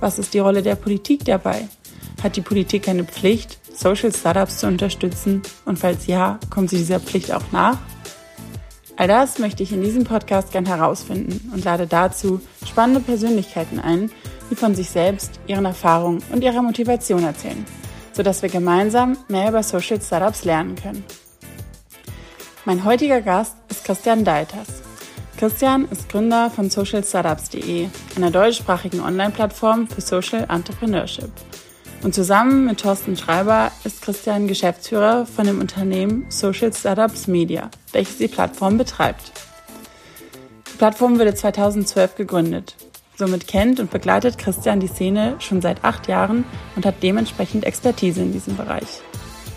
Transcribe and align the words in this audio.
was 0.00 0.18
ist 0.18 0.34
die 0.34 0.38
Rolle 0.38 0.62
der 0.62 0.74
Politik 0.74 1.24
dabei? 1.24 1.68
Hat 2.22 2.36
die 2.36 2.40
Politik 2.40 2.88
eine 2.88 3.04
Pflicht, 3.04 3.58
Social 3.74 4.12
Startups 4.12 4.58
zu 4.58 4.66
unterstützen? 4.66 5.42
Und 5.64 5.78
falls 5.78 6.06
ja, 6.06 6.38
kommt 6.50 6.70
sie 6.70 6.78
dieser 6.78 7.00
Pflicht 7.00 7.32
auch 7.32 7.52
nach? 7.52 7.78
All 8.96 9.08
das 9.08 9.38
möchte 9.38 9.62
ich 9.62 9.72
in 9.72 9.82
diesem 9.82 10.04
Podcast 10.04 10.52
gern 10.52 10.66
herausfinden 10.66 11.50
und 11.54 11.64
lade 11.64 11.86
dazu 11.86 12.40
spannende 12.66 13.00
Persönlichkeiten 13.00 13.78
ein, 13.80 14.10
die 14.50 14.56
von 14.56 14.74
sich 14.74 14.90
selbst, 14.90 15.40
ihren 15.46 15.64
Erfahrungen 15.64 16.22
und 16.32 16.44
ihrer 16.44 16.60
Motivation 16.60 17.24
erzählen, 17.24 17.64
sodass 18.12 18.42
wir 18.42 18.50
gemeinsam 18.50 19.16
mehr 19.28 19.48
über 19.48 19.62
Social 19.62 20.02
Startups 20.02 20.44
lernen 20.44 20.74
können. 20.74 21.04
Mein 22.66 22.84
heutiger 22.84 23.22
Gast 23.22 23.56
ist 23.70 23.84
Christian 23.84 24.22
Deiters. 24.22 24.89
Christian 25.40 25.88
ist 25.90 26.10
Gründer 26.10 26.50
von 26.50 26.68
socialstartups.de, 26.68 27.88
einer 28.14 28.30
deutschsprachigen 28.30 29.00
Online-Plattform 29.00 29.88
für 29.88 30.02
Social 30.02 30.46
Entrepreneurship. 30.50 31.30
Und 32.02 32.14
zusammen 32.14 32.66
mit 32.66 32.80
Thorsten 32.80 33.16
Schreiber 33.16 33.72
ist 33.84 34.02
Christian 34.02 34.48
Geschäftsführer 34.48 35.24
von 35.24 35.46
dem 35.46 35.58
Unternehmen 35.58 36.26
Social 36.28 36.74
Startups 36.74 37.26
Media, 37.26 37.70
welches 37.92 38.18
die 38.18 38.28
Plattform 38.28 38.76
betreibt. 38.76 39.32
Die 40.74 40.76
Plattform 40.76 41.18
wurde 41.18 41.34
2012 41.34 42.16
gegründet. 42.16 42.76
Somit 43.16 43.48
kennt 43.48 43.80
und 43.80 43.90
begleitet 43.90 44.36
Christian 44.36 44.78
die 44.78 44.88
Szene 44.88 45.36
schon 45.38 45.62
seit 45.62 45.84
acht 45.84 46.06
Jahren 46.06 46.44
und 46.76 46.84
hat 46.84 46.96
dementsprechend 47.02 47.64
Expertise 47.64 48.20
in 48.20 48.34
diesem 48.34 48.58
Bereich. 48.58 49.00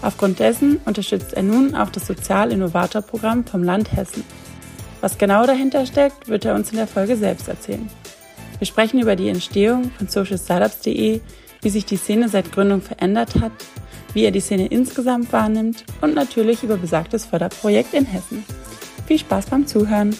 Aufgrund 0.01 0.39
dessen 0.39 0.79
unterstützt 0.85 1.33
er 1.33 1.43
nun 1.43 1.75
auch 1.75 1.89
das 1.89 2.07
Sozial-Innovator-Programm 2.07 3.43
vom 3.43 3.63
Land 3.63 3.91
Hessen. 3.91 4.23
Was 5.03 5.17
genau 5.17 5.45
dahinter 5.45 5.85
steckt, 5.85 6.29
wird 6.29 6.45
er 6.45 6.55
uns 6.55 6.71
in 6.71 6.77
der 6.77 6.87
Folge 6.87 7.17
selbst 7.17 7.49
erzählen. 7.49 7.89
Wir 8.57 8.65
sprechen 8.65 9.01
über 9.01 9.17
die 9.17 9.27
Entstehung 9.27 9.91
von 9.91 10.07
socialstartups.de, 10.07 11.19
wie 11.61 11.69
sich 11.69 11.85
die 11.85 11.97
Szene 11.97 12.29
seit 12.29 12.53
Gründung 12.53 12.79
verändert 12.79 13.35
hat, 13.41 13.51
wie 14.13 14.23
er 14.23 14.31
die 14.31 14.39
Szene 14.39 14.67
insgesamt 14.67 15.33
wahrnimmt 15.33 15.83
und 15.99 16.15
natürlich 16.15 16.63
über 16.63 16.77
besagtes 16.77 17.25
Förderprojekt 17.25 17.93
in 17.93 18.05
Hessen. 18.05 18.45
Viel 19.05 19.19
Spaß 19.19 19.47
beim 19.47 19.67
Zuhören! 19.67 20.15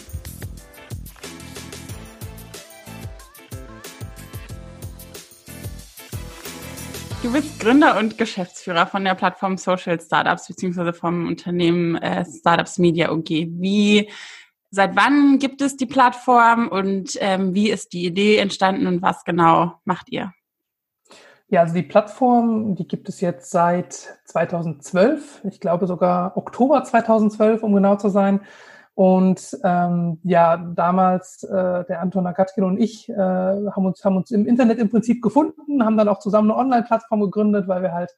Du 7.22 7.32
bist 7.32 7.58
Gründer 7.58 7.98
und 7.98 8.18
Geschäftsführer 8.18 8.86
von 8.86 9.02
der 9.02 9.14
Plattform 9.14 9.56
Social 9.56 9.98
Startups 9.98 10.46
bzw. 10.46 10.92
vom 10.92 11.26
Unternehmen 11.26 11.96
äh, 11.96 12.22
Startups 12.26 12.76
Media 12.76 13.10
OG. 13.10 13.30
Wie 13.30 14.10
Seit 14.74 14.96
wann 14.96 15.38
gibt 15.38 15.62
es 15.62 15.76
die 15.76 15.86
Plattform 15.86 16.66
und 16.66 17.16
ähm, 17.20 17.54
wie 17.54 17.70
ist 17.70 17.92
die 17.92 18.04
Idee 18.06 18.38
entstanden 18.38 18.88
und 18.88 19.02
was 19.02 19.22
genau 19.22 19.74
macht 19.84 20.10
ihr? 20.10 20.32
Ja, 21.46 21.60
also 21.60 21.74
die 21.74 21.84
Plattform, 21.84 22.74
die 22.74 22.88
gibt 22.88 23.08
es 23.08 23.20
jetzt 23.20 23.52
seit 23.52 24.18
2012, 24.24 25.42
ich 25.44 25.60
glaube 25.60 25.86
sogar 25.86 26.36
Oktober 26.36 26.82
2012, 26.82 27.62
um 27.62 27.72
genau 27.72 27.94
zu 27.94 28.08
sein. 28.08 28.40
Und 28.94 29.56
ähm, 29.62 30.18
ja, 30.24 30.56
damals 30.56 31.44
äh, 31.44 31.84
der 31.84 32.00
Anton 32.00 32.26
Agatkin 32.26 32.64
und 32.64 32.80
ich 32.80 33.08
äh, 33.08 33.14
haben, 33.14 33.86
uns, 33.86 34.04
haben 34.04 34.16
uns 34.16 34.32
im 34.32 34.44
Internet 34.44 34.80
im 34.80 34.90
Prinzip 34.90 35.22
gefunden, 35.22 35.84
haben 35.84 35.96
dann 35.96 36.08
auch 36.08 36.18
zusammen 36.18 36.50
eine 36.50 36.58
Online-Plattform 36.58 37.20
gegründet, 37.20 37.68
weil 37.68 37.82
wir 37.82 37.92
halt 37.92 38.10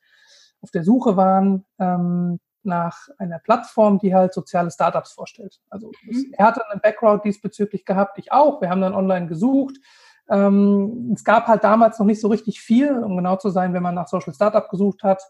auf 0.63 0.71
der 0.71 0.85
Suche 0.85 1.19
waren 1.19 1.67
ähm, 1.79 2.41
nach 2.67 3.09
einer 3.19 3.39
Plattform, 3.39 3.99
die 3.99 4.15
halt 4.15 4.35
soziale 4.35 4.71
Startups 4.71 5.13
vorstellt. 5.13 5.61
Also 5.71 5.91
mhm. 6.03 6.35
er 6.37 6.47
hatte 6.47 6.69
einen 6.69 6.81
Background 6.81 7.25
diesbezüglich 7.25 7.85
gehabt, 7.85 8.19
ich 8.19 8.33
auch. 8.33 8.61
Wir 8.61 8.71
haben 8.71 8.81
dann 8.81 8.95
online 8.95 9.27
gesucht. 9.27 9.77
Ähm, 10.29 11.13
es 11.15 11.25
gab 11.25 11.47
halt 11.47 11.65
damals 11.65 11.99
noch 11.99 12.07
nicht 12.07 12.21
so 12.21 12.29
richtig 12.29 12.61
viel, 12.61 12.99
um 12.99 13.17
genau 13.17 13.37
zu 13.37 13.51
sein, 13.51 13.73
wenn 13.73 13.83
man 13.83 13.95
nach 13.95 14.09
Social 14.09 14.35
Startup 14.35 14.69
gesucht 14.69 15.03
hat, 15.03 15.23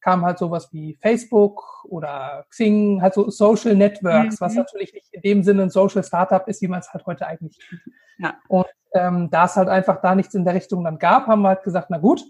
kam 0.00 0.24
halt 0.24 0.38
sowas 0.38 0.70
wie 0.72 0.98
Facebook 1.00 1.84
oder 1.88 2.44
Xing, 2.50 3.00
halt 3.00 3.14
so 3.14 3.30
Social 3.30 3.74
Networks, 3.74 4.38
mhm. 4.38 4.44
was 4.44 4.54
natürlich 4.54 4.92
nicht 4.92 5.08
in 5.12 5.22
dem 5.22 5.42
Sinne 5.42 5.62
ein 5.62 5.70
Social 5.70 6.04
Startup 6.04 6.46
ist, 6.46 6.60
wie 6.62 6.68
man 6.68 6.80
es 6.80 6.92
halt 6.92 7.06
heute 7.06 7.26
eigentlich 7.26 7.58
kennt. 7.58 7.82
Ja. 8.18 8.34
Und 8.48 8.66
ähm, 8.94 9.30
da 9.30 9.46
es 9.46 9.56
halt 9.56 9.68
einfach 9.68 10.00
da 10.00 10.14
nichts 10.14 10.34
in 10.34 10.44
der 10.44 10.54
Richtung 10.54 10.84
dann 10.84 10.98
gab, 10.98 11.26
haben 11.26 11.42
wir 11.42 11.48
halt 11.48 11.64
gesagt, 11.64 11.88
na 11.90 11.98
gut, 11.98 12.22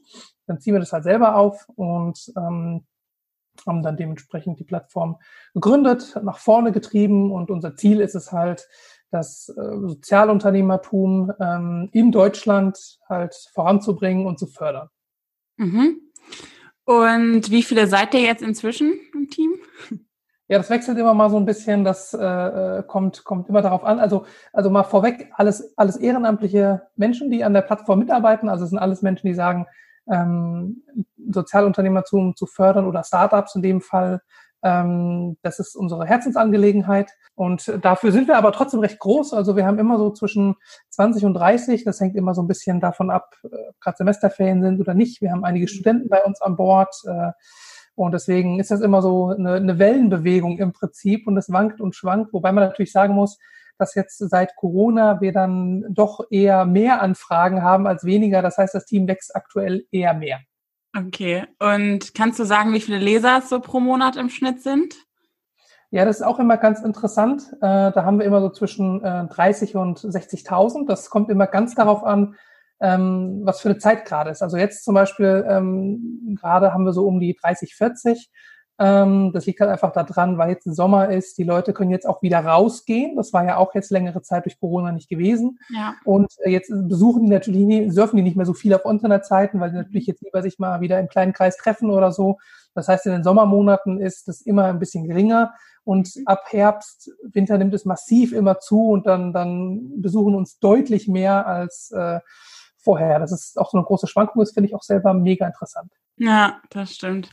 dann 0.46 0.60
ziehen 0.60 0.74
wir 0.74 0.80
das 0.80 0.92
halt 0.92 1.04
selber 1.04 1.36
auf 1.36 1.68
und 1.74 2.32
ähm, 2.36 2.86
haben 3.66 3.82
dann 3.82 3.96
dementsprechend 3.96 4.58
die 4.58 4.64
Plattform 4.64 5.18
gegründet, 5.54 6.18
nach 6.22 6.38
vorne 6.38 6.72
getrieben 6.72 7.32
und 7.32 7.50
unser 7.50 7.76
Ziel 7.76 8.00
ist 8.00 8.14
es 8.14 8.32
halt, 8.32 8.68
das 9.14 9.48
äh, 9.48 9.78
Sozialunternehmertum 9.86 11.32
ähm, 11.40 11.88
in 11.92 12.10
Deutschland 12.10 12.98
halt 13.08 13.34
voranzubringen 13.54 14.26
und 14.26 14.38
zu 14.38 14.46
fördern. 14.48 14.88
Mhm. 15.56 16.00
Und 16.84 17.50
wie 17.50 17.62
viele 17.62 17.86
seid 17.86 18.12
ihr 18.14 18.20
jetzt 18.20 18.42
inzwischen 18.42 18.92
im 19.14 19.30
Team? 19.30 19.54
Ja, 20.46 20.58
das 20.58 20.68
wechselt 20.68 20.98
immer 20.98 21.14
mal 21.14 21.30
so 21.30 21.38
ein 21.38 21.46
bisschen. 21.46 21.84
Das 21.84 22.12
äh, 22.12 22.18
äh 22.22 22.82
kommt, 22.86 23.24
kommt 23.24 23.48
immer 23.48 23.62
darauf 23.62 23.82
an. 23.82 23.98
Also, 23.98 24.26
also 24.52 24.68
mal 24.68 24.82
vorweg, 24.82 25.30
alles, 25.36 25.72
alles 25.78 25.96
ehrenamtliche 25.96 26.82
Menschen, 26.96 27.30
die 27.30 27.44
an 27.44 27.54
der 27.54 27.62
Plattform 27.62 28.00
mitarbeiten. 28.00 28.50
Also 28.50 28.64
es 28.64 28.70
sind 28.70 28.78
alles 28.78 29.00
Menschen, 29.00 29.26
die 29.26 29.34
sagen, 29.34 29.66
ähm, 30.10 30.82
Sozialunternehmertum 31.30 32.36
zu 32.36 32.46
fördern 32.46 32.86
oder 32.86 33.04
Startups 33.04 33.54
in 33.54 33.62
dem 33.62 33.80
Fall. 33.80 34.20
Ähm, 34.62 35.36
das 35.42 35.58
ist 35.58 35.76
unsere 35.76 36.06
Herzensangelegenheit. 36.06 37.10
Und 37.34 37.78
dafür 37.82 38.12
sind 38.12 38.28
wir 38.28 38.38
aber 38.38 38.52
trotzdem 38.52 38.80
recht 38.80 38.98
groß. 38.98 39.34
Also 39.34 39.56
wir 39.56 39.66
haben 39.66 39.78
immer 39.78 39.98
so 39.98 40.10
zwischen 40.10 40.56
20 40.90 41.24
und 41.24 41.34
30. 41.34 41.84
Das 41.84 42.00
hängt 42.00 42.16
immer 42.16 42.34
so 42.34 42.42
ein 42.42 42.48
bisschen 42.48 42.80
davon 42.80 43.10
ab, 43.10 43.34
äh, 43.44 43.48
gerade 43.80 43.96
Semesterferien 43.98 44.62
sind 44.62 44.80
oder 44.80 44.94
nicht. 44.94 45.20
Wir 45.20 45.32
haben 45.32 45.44
einige 45.44 45.68
Studenten 45.68 46.08
bei 46.08 46.22
uns 46.22 46.40
an 46.40 46.56
Bord. 46.56 46.94
Äh, 47.06 47.32
und 47.96 48.12
deswegen 48.12 48.58
ist 48.58 48.70
das 48.70 48.80
immer 48.80 49.02
so 49.02 49.28
eine, 49.28 49.54
eine 49.54 49.78
Wellenbewegung 49.78 50.58
im 50.58 50.72
Prinzip 50.72 51.26
und 51.26 51.36
es 51.36 51.52
wankt 51.52 51.80
und 51.80 51.94
schwankt, 51.94 52.32
wobei 52.32 52.50
man 52.50 52.64
natürlich 52.64 52.90
sagen 52.90 53.14
muss, 53.14 53.38
dass 53.78 53.94
jetzt 53.94 54.18
seit 54.18 54.56
Corona 54.56 55.20
wir 55.20 55.32
dann 55.32 55.84
doch 55.88 56.20
eher 56.30 56.64
mehr 56.64 57.02
Anfragen 57.02 57.62
haben 57.62 57.86
als 57.86 58.04
weniger. 58.04 58.42
Das 58.42 58.58
heißt, 58.58 58.74
das 58.74 58.86
Team 58.86 59.08
wächst 59.08 59.34
aktuell 59.34 59.84
eher 59.90 60.14
mehr. 60.14 60.40
Okay. 60.96 61.44
Und 61.58 62.14
kannst 62.14 62.38
du 62.38 62.44
sagen, 62.44 62.72
wie 62.72 62.80
viele 62.80 62.98
Leser 62.98 63.38
es 63.38 63.48
so 63.48 63.60
pro 63.60 63.80
Monat 63.80 64.16
im 64.16 64.30
Schnitt 64.30 64.62
sind? 64.62 64.94
Ja, 65.90 66.04
das 66.04 66.16
ist 66.16 66.26
auch 66.26 66.38
immer 66.38 66.56
ganz 66.56 66.80
interessant. 66.80 67.52
Äh, 67.60 67.92
da 67.92 68.04
haben 68.04 68.18
wir 68.18 68.26
immer 68.26 68.40
so 68.40 68.50
zwischen 68.50 69.04
äh, 69.04 69.26
30 69.26 69.76
und 69.76 69.98
60.000. 69.98 70.86
Das 70.86 71.10
kommt 71.10 71.30
immer 71.30 71.46
ganz 71.46 71.74
darauf 71.74 72.02
an, 72.02 72.34
ähm, 72.80 73.42
was 73.44 73.60
für 73.60 73.68
eine 73.68 73.78
Zeit 73.78 74.04
gerade 74.04 74.30
ist. 74.30 74.42
Also 74.42 74.56
jetzt 74.56 74.84
zum 74.84 74.94
Beispiel, 74.94 75.44
ähm, 75.48 76.36
gerade 76.40 76.72
haben 76.72 76.84
wir 76.84 76.92
so 76.92 77.06
um 77.06 77.20
die 77.20 77.36
30, 77.40 77.74
40. 77.76 78.30
Ähm, 78.78 79.30
das 79.32 79.46
liegt 79.46 79.60
halt 79.60 79.70
einfach 79.70 79.92
daran, 79.92 80.36
weil 80.36 80.50
jetzt 80.50 80.64
Sommer 80.64 81.08
ist. 81.08 81.38
Die 81.38 81.44
Leute 81.44 81.72
können 81.72 81.90
jetzt 81.90 82.06
auch 82.06 82.22
wieder 82.22 82.40
rausgehen. 82.40 83.16
Das 83.16 83.32
war 83.32 83.44
ja 83.44 83.56
auch 83.56 83.74
jetzt 83.74 83.90
längere 83.90 84.22
Zeit 84.22 84.46
durch 84.46 84.58
Corona 84.58 84.90
nicht 84.90 85.08
gewesen. 85.08 85.58
Ja. 85.70 85.94
Und 86.04 86.32
äh, 86.40 86.50
jetzt 86.50 86.70
besuchen 86.70 87.24
die 87.24 87.30
natürlich, 87.30 87.60
nie, 87.60 87.90
surfen 87.90 88.16
die 88.16 88.22
nicht 88.22 88.36
mehr 88.36 88.46
so 88.46 88.54
viel 88.54 88.74
auf 88.74 88.84
Internetzeiten, 88.84 89.60
weil 89.60 89.70
die 89.70 89.76
natürlich 89.76 90.06
jetzt 90.06 90.22
lieber 90.22 90.42
sich 90.42 90.58
mal 90.58 90.80
wieder 90.80 90.98
im 90.98 91.08
kleinen 91.08 91.32
Kreis 91.32 91.56
treffen 91.56 91.90
oder 91.90 92.10
so. 92.10 92.38
Das 92.74 92.88
heißt, 92.88 93.06
in 93.06 93.12
den 93.12 93.24
Sommermonaten 93.24 94.00
ist 94.00 94.26
das 94.26 94.40
immer 94.40 94.64
ein 94.64 94.80
bisschen 94.80 95.06
geringer. 95.06 95.54
Und 95.84 96.10
ab 96.24 96.44
Herbst, 96.48 97.12
Winter 97.22 97.58
nimmt 97.58 97.74
es 97.74 97.84
massiv 97.84 98.32
immer 98.32 98.58
zu 98.58 98.88
und 98.88 99.06
dann, 99.06 99.32
dann 99.32 100.00
besuchen 100.00 100.34
uns 100.34 100.58
deutlich 100.58 101.08
mehr 101.08 101.46
als 101.46 101.90
äh, 101.92 102.20
vorher. 102.78 103.20
Das 103.20 103.32
ist 103.32 103.58
auch 103.58 103.70
so 103.70 103.78
eine 103.78 103.86
große 103.86 104.06
Schwankung, 104.06 104.40
das 104.40 104.52
finde 104.52 104.68
ich 104.68 104.74
auch 104.74 104.82
selber 104.82 105.14
mega 105.14 105.46
interessant. 105.46 105.92
Ja, 106.16 106.60
das 106.70 106.94
stimmt. 106.94 107.30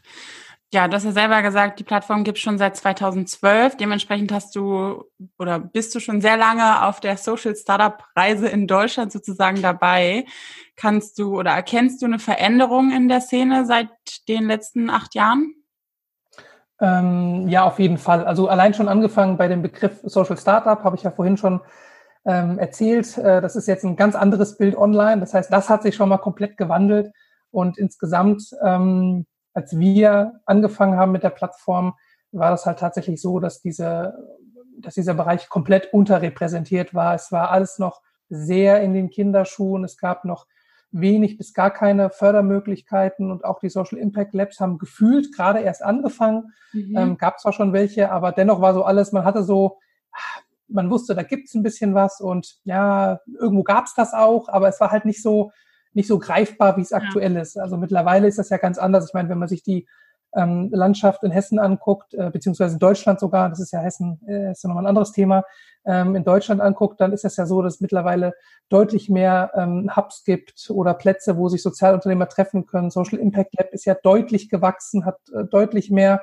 Ja, 0.74 0.88
du 0.88 0.96
hast 0.96 1.04
ja 1.04 1.12
selber 1.12 1.42
gesagt, 1.42 1.80
die 1.80 1.84
Plattform 1.84 2.24
gibt 2.24 2.38
es 2.38 2.42
schon 2.42 2.58
seit 2.58 2.78
2012. 2.78 3.76
Dementsprechend 3.76 4.32
hast 4.32 4.56
du 4.56 5.04
oder 5.38 5.60
bist 5.60 5.94
du 5.94 6.00
schon 6.00 6.22
sehr 6.22 6.38
lange 6.38 6.86
auf 6.86 7.02
der 7.02 7.18
Social 7.18 7.58
Startup 7.58 8.02
Reise 8.16 8.48
in 8.48 8.68
Deutschland 8.68 9.12
sozusagen 9.12 9.62
dabei. 9.62 10.24
Kannst 10.78 11.20
du 11.20 11.38
oder 11.38 11.52
erkennst 11.52 12.02
du 12.02 12.06
eine 12.06 12.20
Veränderung 12.20 12.92
in 12.92 13.10
der 13.10 13.20
Szene 13.20 13.66
seit 13.66 13.90
den 14.30 14.46
letzten 14.46 14.90
acht 14.90 15.14
Jahren? 15.14 15.56
Ähm, 16.80 17.50
ja, 17.50 17.66
auf 17.66 17.78
jeden 17.78 17.98
Fall. 17.98 18.24
Also 18.24 18.48
allein 18.48 18.74
schon 18.74 18.88
angefangen 18.88 19.36
bei 19.36 19.50
dem 19.50 19.62
Begriff 19.62 20.00
Social 20.04 20.38
Startup 20.38 20.82
habe 20.86 20.96
ich 20.96 21.04
ja 21.04 21.12
vorhin 21.12 21.36
schon 21.36 21.60
ähm, 22.24 22.58
erzählt. 22.60 23.18
Äh, 23.18 23.42
das 23.42 23.58
ist 23.58 23.68
jetzt 23.68 23.84
ein 23.84 23.98
ganz 23.98 24.16
anderes 24.16 24.58
Bild 24.58 24.78
online. 24.78 25.20
Das 25.20 25.34
heißt, 25.34 25.52
das 25.52 25.70
hat 25.70 25.84
sich 25.84 25.96
schon 25.96 26.08
mal 26.08 26.18
komplett 26.18 26.56
gewandelt. 26.56 27.12
Und 27.52 27.78
insgesamt, 27.78 28.52
ähm, 28.64 29.26
als 29.54 29.78
wir 29.78 30.42
angefangen 30.46 30.98
haben 30.98 31.12
mit 31.12 31.24
der 31.24 31.30
Plattform, 31.30 31.96
war 32.32 32.52
das 32.52 32.66
halt 32.66 32.80
tatsächlich 32.80 33.22
so, 33.22 33.40
dass 33.40 33.62
diese, 33.62 34.14
dass 34.78 34.96
dieser 34.96 35.14
Bereich 35.14 35.50
komplett 35.50 35.94
unterrepräsentiert 35.94 36.94
war. 36.94 37.14
Es 37.14 37.32
war 37.32 37.52
alles 37.52 37.78
noch 37.78 38.02
sehr 38.30 38.82
in 38.82 38.94
den 38.94 39.10
Kinderschuhen. 39.10 39.84
Es 39.84 39.98
gab 39.98 40.26
noch 40.26 40.48
wenig 40.92 41.38
bis 41.38 41.54
gar 41.54 41.72
keine 41.72 42.10
Fördermöglichkeiten 42.10 43.32
und 43.32 43.46
auch 43.46 43.60
die 43.60 43.70
Social 43.70 43.98
Impact 43.98 44.34
Labs 44.34 44.60
haben 44.60 44.78
gefühlt 44.78 45.34
gerade 45.34 45.60
erst 45.60 45.84
angefangen. 45.84 46.54
Mhm. 46.74 46.98
Ähm, 46.98 47.18
gab 47.18 47.40
zwar 47.40 47.54
schon 47.54 47.74
welche, 47.74 48.12
aber 48.12 48.32
dennoch 48.32 48.62
war 48.62 48.74
so 48.74 48.84
alles, 48.84 49.12
man 49.12 49.24
hatte 49.24 49.44
so, 49.44 49.80
man 50.68 50.90
wusste, 50.90 51.16
da 51.16 51.24
gibt's 51.24 51.54
ein 51.54 51.64
bisschen 51.64 51.94
was 51.94 52.20
und 52.20 52.58
ja, 52.64 53.20
irgendwo 53.40 53.64
gab's 53.64 53.94
das 53.96 54.14
auch, 54.14 54.50
aber 54.50 54.68
es 54.68 54.80
war 54.80 54.92
halt 54.92 55.06
nicht 55.06 55.22
so, 55.22 55.52
nicht 55.94 56.08
so 56.08 56.20
greifbar, 56.20 56.78
wie 56.78 56.82
es 56.82 56.94
aktuell 56.94 57.34
ja. 57.34 57.42
ist. 57.42 57.58
Also 57.58 57.78
mittlerweile 57.78 58.28
ist 58.28 58.40
das 58.40 58.50
ja 58.50 58.58
ganz 58.58 58.78
anders. 58.78 59.08
Ich 59.08 59.14
meine, 59.14 59.30
wenn 59.30 59.40
man 59.40 59.48
sich 59.48 59.64
die 59.64 59.88
ähm, 60.34 60.70
Landschaft 60.72 61.24
in 61.24 61.32
Hessen 61.32 61.60
anguckt, 61.60 62.14
äh, 62.14 62.30
beziehungsweise 62.32 62.76
in 62.76 62.80
Deutschland 62.80 63.20
sogar, 63.20 63.50
das 63.50 63.60
ist 63.60 63.72
ja 63.72 63.80
Hessen, 63.80 64.22
äh, 64.28 64.52
ist 64.52 64.64
ja 64.64 64.70
nochmal 64.70 64.84
ein 64.84 64.90
anderes 64.90 65.12
Thema, 65.12 65.44
ähm, 65.86 66.16
in 66.16 66.24
Deutschland 66.24 66.62
anguckt, 66.62 67.02
dann 67.02 67.12
ist 67.12 67.26
es 67.26 67.36
ja 67.38 67.46
so, 67.46 67.62
dass 67.62 67.76
es 67.76 67.82
mittlerweile 67.82 68.34
deutlich 68.70 69.10
mehr 69.10 69.52
ähm, 69.56 69.92
Hubs 69.96 70.24
gibt 70.24 70.70
oder 70.70 70.94
Plätze, 70.94 71.38
wo 71.38 71.50
sich 71.50 71.62
Sozialunternehmer 71.62 72.30
treffen 72.30 72.66
können. 72.66 72.92
Social 72.92 73.20
Impact 73.20 73.56
Lab 73.58 73.74
ist 73.74 73.86
ja 73.86 73.96
deutlich 73.96 74.50
gewachsen, 74.50 75.06
hat 75.06 75.18
äh, 75.34 75.44
deutlich 75.46 75.90
mehr 75.90 76.22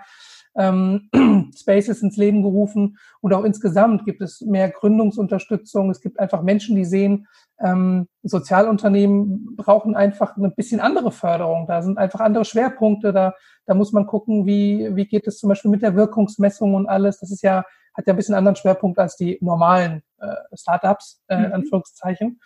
ähm, 0.59 1.09
Spaces 1.57 2.03
ins 2.03 2.17
Leben 2.17 2.43
gerufen 2.43 2.99
und 3.21 3.33
auch 3.33 3.45
insgesamt 3.45 4.05
gibt 4.05 4.21
es 4.21 4.43
mehr 4.43 4.69
Gründungsunterstützung. 4.69 5.91
Es 5.91 6.01
gibt 6.01 6.19
einfach 6.19 6.43
Menschen, 6.43 6.77
die 6.77 6.85
sehen, 6.85 7.27
ähm, 7.61 8.09
Sozialunternehmen 8.23 9.57
brauchen 9.57 9.97
einfach 9.97 10.37
eine 10.37 10.51
bisschen 10.51 10.81
andere 10.81 11.11
Förderung. 11.13 11.67
Da 11.67 11.83
sind 11.83 11.99
einfach 11.99 12.21
andere 12.21 12.45
Schwerpunkte. 12.45 13.13
Da, 13.13 13.35
da 13.67 13.75
muss 13.75 13.93
man 13.93 14.07
gucken, 14.07 14.47
wie, 14.47 14.95
wie 14.95 15.07
geht 15.07 15.27
es 15.27 15.39
zum 15.39 15.49
Beispiel 15.49 15.71
mit 15.71 15.83
der 15.83 15.97
Wirkungsmessung 15.97 16.75
und 16.75 16.89
alles. 16.89 17.21
Das 17.21 17.31
ist 17.31 17.43
ja, 17.43 17.65
hat 17.95 18.07
ja 18.07 18.13
ein 18.13 18.17
bisschen 18.17 18.35
anderen 18.35 18.57
Schwerpunkt 18.57 18.99
als 18.99 19.17
die 19.17 19.39
normalen 19.41 20.03
äh, 20.19 20.35
Startups, 20.55 21.23
äh, 21.29 21.37
in 21.37 21.47
mhm. 21.47 21.53
Anführungszeichen. 21.55 22.41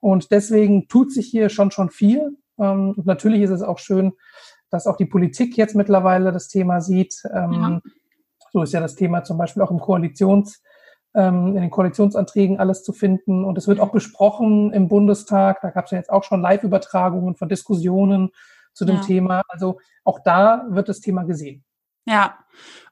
Und 0.00 0.30
deswegen 0.30 0.88
tut 0.88 1.12
sich 1.12 1.26
hier 1.26 1.48
schon 1.48 1.70
schon 1.70 1.90
viel. 1.90 2.36
Ähm, 2.58 2.94
und 2.96 3.06
natürlich 3.06 3.42
ist 3.42 3.50
es 3.50 3.62
auch 3.62 3.78
schön, 3.78 4.12
dass 4.74 4.86
auch 4.86 4.96
die 4.96 5.06
Politik 5.06 5.56
jetzt 5.56 5.76
mittlerweile 5.76 6.32
das 6.32 6.48
Thema 6.48 6.80
sieht. 6.80 7.22
Ähm, 7.32 7.52
ja. 7.52 7.80
So 8.52 8.62
ist 8.62 8.72
ja 8.72 8.80
das 8.80 8.96
Thema 8.96 9.22
zum 9.22 9.38
Beispiel 9.38 9.62
auch 9.62 9.70
im 9.70 9.78
Koalitions, 9.78 10.62
ähm, 11.14 11.56
in 11.56 11.62
den 11.62 11.70
Koalitionsanträgen 11.70 12.58
alles 12.58 12.82
zu 12.82 12.92
finden. 12.92 13.44
Und 13.44 13.56
es 13.56 13.68
wird 13.68 13.78
auch 13.78 13.92
besprochen 13.92 14.72
im 14.72 14.88
Bundestag. 14.88 15.60
Da 15.62 15.70
gab 15.70 15.84
es 15.84 15.92
ja 15.92 15.98
jetzt 15.98 16.10
auch 16.10 16.24
schon 16.24 16.42
Live-Übertragungen 16.42 17.36
von 17.36 17.48
Diskussionen 17.48 18.30
zu 18.72 18.84
dem 18.84 18.96
ja. 18.96 19.02
Thema. 19.02 19.42
Also 19.48 19.78
auch 20.02 20.18
da 20.24 20.66
wird 20.68 20.88
das 20.88 21.00
Thema 21.00 21.22
gesehen. 21.22 21.64
Ja. 22.04 22.36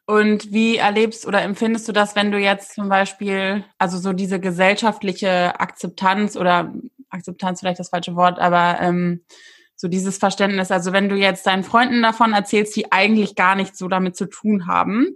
Und 0.06 0.52
wie 0.52 0.76
erlebst 0.76 1.26
oder 1.26 1.42
empfindest 1.42 1.88
du 1.88 1.92
das, 1.92 2.14
wenn 2.14 2.30
du 2.30 2.38
jetzt 2.38 2.74
zum 2.74 2.88
Beispiel, 2.88 3.64
also 3.78 3.98
so 3.98 4.12
diese 4.12 4.40
gesellschaftliche 4.40 5.58
Akzeptanz 5.60 6.36
oder 6.36 6.72
Akzeptanz 7.10 7.60
vielleicht 7.60 7.80
das 7.80 7.90
falsche 7.90 8.16
Wort, 8.16 8.38
aber 8.38 8.80
ähm, 8.80 9.24
so 9.82 9.88
dieses 9.88 10.16
Verständnis. 10.16 10.70
Also 10.70 10.92
wenn 10.92 11.08
du 11.08 11.16
jetzt 11.16 11.44
deinen 11.44 11.64
Freunden 11.64 12.02
davon 12.02 12.34
erzählst, 12.34 12.76
die 12.76 12.92
eigentlich 12.92 13.34
gar 13.34 13.56
nichts 13.56 13.78
so 13.78 13.88
damit 13.88 14.16
zu 14.16 14.26
tun 14.26 14.68
haben, 14.68 15.08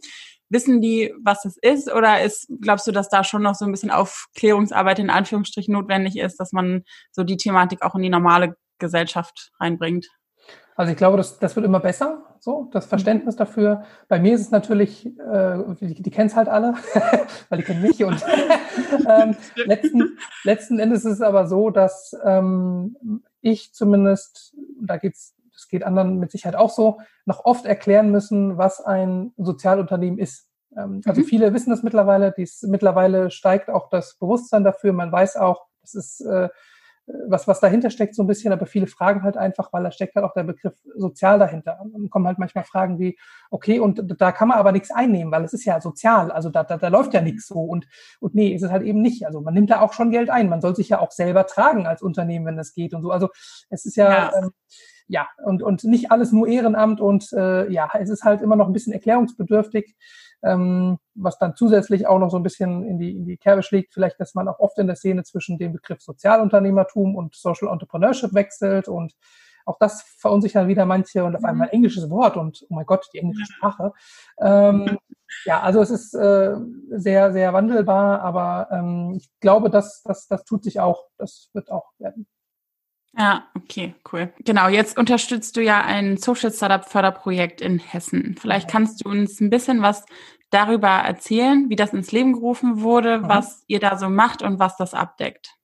wissen 0.48 0.80
die, 0.80 1.14
was 1.22 1.44
es 1.44 1.56
ist? 1.56 1.90
Oder 1.90 2.22
ist, 2.22 2.48
glaubst 2.60 2.84
du, 2.88 2.90
dass 2.90 3.08
da 3.08 3.22
schon 3.22 3.42
noch 3.42 3.54
so 3.54 3.64
ein 3.64 3.70
bisschen 3.70 3.92
Aufklärungsarbeit 3.92 4.98
in 4.98 5.08
Anführungsstrichen 5.08 5.72
notwendig 5.72 6.16
ist, 6.18 6.40
dass 6.40 6.50
man 6.50 6.82
so 7.12 7.22
die 7.22 7.36
Thematik 7.36 7.82
auch 7.82 7.94
in 7.94 8.02
die 8.02 8.08
normale 8.08 8.56
Gesellschaft 8.80 9.52
reinbringt? 9.60 10.08
Also 10.76 10.92
ich 10.92 10.98
glaube, 10.98 11.16
das, 11.16 11.38
das 11.38 11.56
wird 11.56 11.64
immer 11.64 11.80
besser, 11.80 12.22
so 12.38 12.68
das 12.70 12.84
Verständnis 12.84 13.34
dafür. 13.34 13.84
Bei 14.08 14.20
mir 14.20 14.34
ist 14.34 14.42
es 14.42 14.50
natürlich, 14.50 15.06
äh, 15.06 15.58
die, 15.80 16.02
die 16.02 16.10
kennen 16.10 16.28
es 16.28 16.36
halt 16.36 16.48
alle, 16.48 16.74
weil 17.48 17.58
die 17.58 17.64
kennen 17.64 17.80
mich. 17.80 18.04
Und 18.04 18.22
ähm, 19.08 19.34
letzten, 19.54 20.18
letzten 20.44 20.78
Endes 20.78 21.06
ist 21.06 21.14
es 21.14 21.20
aber 21.22 21.46
so, 21.46 21.70
dass 21.70 22.14
ähm, 22.24 23.22
ich 23.40 23.72
zumindest, 23.72 24.54
da 24.80 24.98
geht's, 24.98 25.34
das 25.54 25.66
geht 25.68 25.82
anderen 25.82 26.18
mit 26.18 26.30
Sicherheit 26.30 26.56
auch 26.56 26.70
so, 26.70 27.00
noch 27.24 27.46
oft 27.46 27.64
erklären 27.64 28.10
müssen, 28.10 28.58
was 28.58 28.84
ein 28.84 29.32
Sozialunternehmen 29.38 30.18
ist. 30.18 30.50
Ähm, 30.76 31.00
also 31.06 31.22
mhm. 31.22 31.24
viele 31.24 31.54
wissen 31.54 31.70
das 31.70 31.82
mittlerweile, 31.82 32.34
dies, 32.36 32.62
mittlerweile 32.62 33.30
steigt 33.30 33.70
auch 33.70 33.88
das 33.88 34.16
Bewusstsein 34.18 34.62
dafür. 34.62 34.92
Man 34.92 35.10
weiß 35.10 35.36
auch, 35.36 35.66
das 35.80 35.94
ist 35.94 36.20
äh, 36.20 36.50
was, 37.06 37.46
was 37.46 37.60
dahinter 37.60 37.90
steckt 37.90 38.14
so 38.14 38.22
ein 38.22 38.26
bisschen, 38.26 38.52
aber 38.52 38.66
viele 38.66 38.86
fragen 38.86 39.22
halt 39.22 39.36
einfach, 39.36 39.72
weil 39.72 39.84
da 39.84 39.90
steckt 39.90 40.16
halt 40.16 40.24
auch 40.24 40.32
der 40.32 40.42
Begriff 40.42 40.74
sozial 40.96 41.38
dahinter. 41.38 41.80
Und 41.80 42.10
kommen 42.10 42.26
halt 42.26 42.38
manchmal 42.38 42.64
Fragen 42.64 42.98
wie, 42.98 43.16
okay, 43.50 43.78
und 43.78 44.20
da 44.20 44.32
kann 44.32 44.48
man 44.48 44.58
aber 44.58 44.72
nichts 44.72 44.90
einnehmen, 44.90 45.32
weil 45.32 45.44
es 45.44 45.52
ist 45.52 45.64
ja 45.64 45.80
sozial, 45.80 46.32
also 46.32 46.50
da, 46.50 46.64
da, 46.64 46.76
da 46.76 46.88
läuft 46.88 47.14
ja 47.14 47.20
nichts 47.20 47.46
so. 47.46 47.60
Und, 47.60 47.86
und 48.20 48.34
nee, 48.34 48.48
ist 48.48 48.62
es 48.62 48.70
halt 48.70 48.82
eben 48.82 49.02
nicht. 49.02 49.26
Also 49.26 49.40
man 49.40 49.54
nimmt 49.54 49.70
da 49.70 49.80
auch 49.80 49.92
schon 49.92 50.10
Geld 50.10 50.30
ein. 50.30 50.48
Man 50.48 50.60
soll 50.60 50.74
sich 50.74 50.88
ja 50.88 50.98
auch 50.98 51.12
selber 51.12 51.46
tragen 51.46 51.86
als 51.86 52.02
Unternehmen, 52.02 52.46
wenn 52.46 52.56
das 52.56 52.72
geht 52.72 52.92
und 52.92 53.02
so. 53.02 53.10
Also 53.10 53.28
es 53.70 53.84
ist 53.84 53.96
ja, 53.96 54.10
ja. 54.10 54.32
Ähm, 54.36 54.50
ja, 55.08 55.28
und, 55.44 55.62
und 55.62 55.84
nicht 55.84 56.10
alles 56.10 56.32
nur 56.32 56.48
Ehrenamt 56.48 57.00
und 57.00 57.32
äh, 57.32 57.70
ja, 57.70 57.88
es 57.94 58.10
ist 58.10 58.24
halt 58.24 58.42
immer 58.42 58.56
noch 58.56 58.66
ein 58.66 58.72
bisschen 58.72 58.92
erklärungsbedürftig 58.92 59.96
ähm, 60.42 60.98
was 61.14 61.38
dann 61.38 61.56
zusätzlich 61.56 62.06
auch 62.06 62.18
noch 62.18 62.30
so 62.30 62.36
ein 62.36 62.42
bisschen 62.42 62.84
in 62.84 62.98
die, 62.98 63.16
in 63.16 63.26
die 63.26 63.36
Kerbe 63.36 63.62
schlägt, 63.62 63.94
vielleicht, 63.94 64.20
dass 64.20 64.34
man 64.34 64.48
auch 64.48 64.58
oft 64.58 64.78
in 64.78 64.86
der 64.86 64.96
Szene 64.96 65.24
zwischen 65.24 65.58
dem 65.58 65.72
Begriff 65.72 66.00
Sozialunternehmertum 66.00 67.16
und 67.16 67.34
Social 67.34 67.68
Entrepreneurship 67.68 68.34
wechselt 68.34 68.88
und 68.88 69.12
auch 69.64 69.78
das 69.80 70.02
verunsichert 70.18 70.68
wieder 70.68 70.86
manche 70.86 71.24
und 71.24 71.34
auf 71.34 71.42
mhm. 71.42 71.48
einmal 71.48 71.68
ein 71.68 71.72
englisches 71.72 72.08
Wort 72.08 72.36
und 72.36 72.64
oh 72.68 72.74
mein 72.74 72.86
Gott, 72.86 73.08
die 73.12 73.18
englische 73.18 73.52
Sprache. 73.52 73.92
Ähm, 74.40 74.98
ja, 75.44 75.60
also 75.60 75.80
es 75.80 75.90
ist 75.90 76.14
äh, 76.14 76.54
sehr, 76.90 77.32
sehr 77.32 77.52
wandelbar, 77.52 78.20
aber 78.20 78.68
ähm, 78.70 79.14
ich 79.16 79.28
glaube, 79.40 79.70
dass 79.70 80.02
das, 80.04 80.28
das 80.28 80.44
tut 80.44 80.62
sich 80.62 80.78
auch, 80.78 81.06
das 81.18 81.50
wird 81.52 81.72
auch 81.72 81.90
werden. 81.98 82.28
Ja, 83.18 83.44
okay, 83.56 83.94
cool. 84.12 84.32
Genau, 84.44 84.68
jetzt 84.68 84.98
unterstützt 84.98 85.56
du 85.56 85.62
ja 85.62 85.80
ein 85.80 86.18
Social 86.18 86.52
Startup 86.52 86.84
Förderprojekt 86.84 87.62
in 87.62 87.78
Hessen. 87.78 88.36
Vielleicht 88.38 88.68
kannst 88.68 89.04
du 89.04 89.08
uns 89.08 89.40
ein 89.40 89.48
bisschen 89.48 89.80
was 89.80 90.04
darüber 90.50 90.88
erzählen, 90.88 91.68
wie 91.70 91.76
das 91.76 91.94
ins 91.94 92.12
Leben 92.12 92.34
gerufen 92.34 92.82
wurde, 92.82 93.18
mhm. 93.18 93.28
was 93.28 93.64
ihr 93.68 93.80
da 93.80 93.96
so 93.96 94.08
macht 94.08 94.42
und 94.42 94.58
was 94.58 94.76
das 94.76 94.92
abdeckt. 94.92 95.54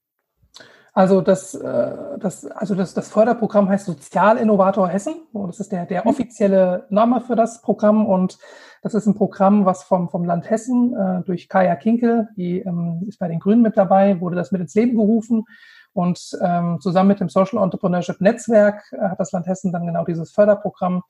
Also 0.95 1.21
das, 1.21 1.55
äh, 1.55 2.19
das, 2.19 2.45
also 2.45 2.75
das, 2.75 2.93
das 2.93 3.09
Förderprogramm 3.09 3.67
heißt 3.67 3.85
Sozialinnovator 3.85 4.87
Hessen. 4.87 5.15
Das 5.33 5.59
ist 5.59 5.71
der, 5.71 5.85
der 5.85 6.01
mhm. 6.01 6.09
offizielle 6.09 6.85
Name 6.89 7.21
für 7.21 7.35
das 7.35 7.61
Programm 7.61 8.05
und 8.05 8.37
das 8.81 8.93
ist 8.93 9.05
ein 9.05 9.15
Programm, 9.15 9.65
was 9.65 9.83
vom, 9.83 10.09
vom 10.09 10.25
Land 10.25 10.49
Hessen 10.49 10.95
äh, 10.95 11.23
durch 11.23 11.49
Kaya 11.49 11.75
Kinkel, 11.75 12.27
die 12.35 12.59
ähm, 12.59 13.05
ist 13.07 13.17
bei 13.17 13.27
den 13.27 13.39
Grünen 13.39 13.61
mit 13.61 13.77
dabei, 13.77 14.19
wurde 14.19 14.35
das 14.35 14.51
mit 14.51 14.61
ins 14.61 14.75
Leben 14.75 14.95
gerufen. 14.95 15.45
Und 15.93 16.37
ähm, 16.41 16.79
zusammen 16.81 17.09
mit 17.09 17.19
dem 17.19 17.29
Social 17.29 17.61
Entrepreneurship 17.61 18.19
Netzwerk 18.19 18.83
äh, 18.91 19.09
hat 19.09 19.19
das 19.19 19.31
Land 19.31 19.47
Hessen 19.47 19.71
dann 19.71 19.85
genau 19.85 20.03
dieses 20.05 20.31
Förderprogramm 20.31 21.03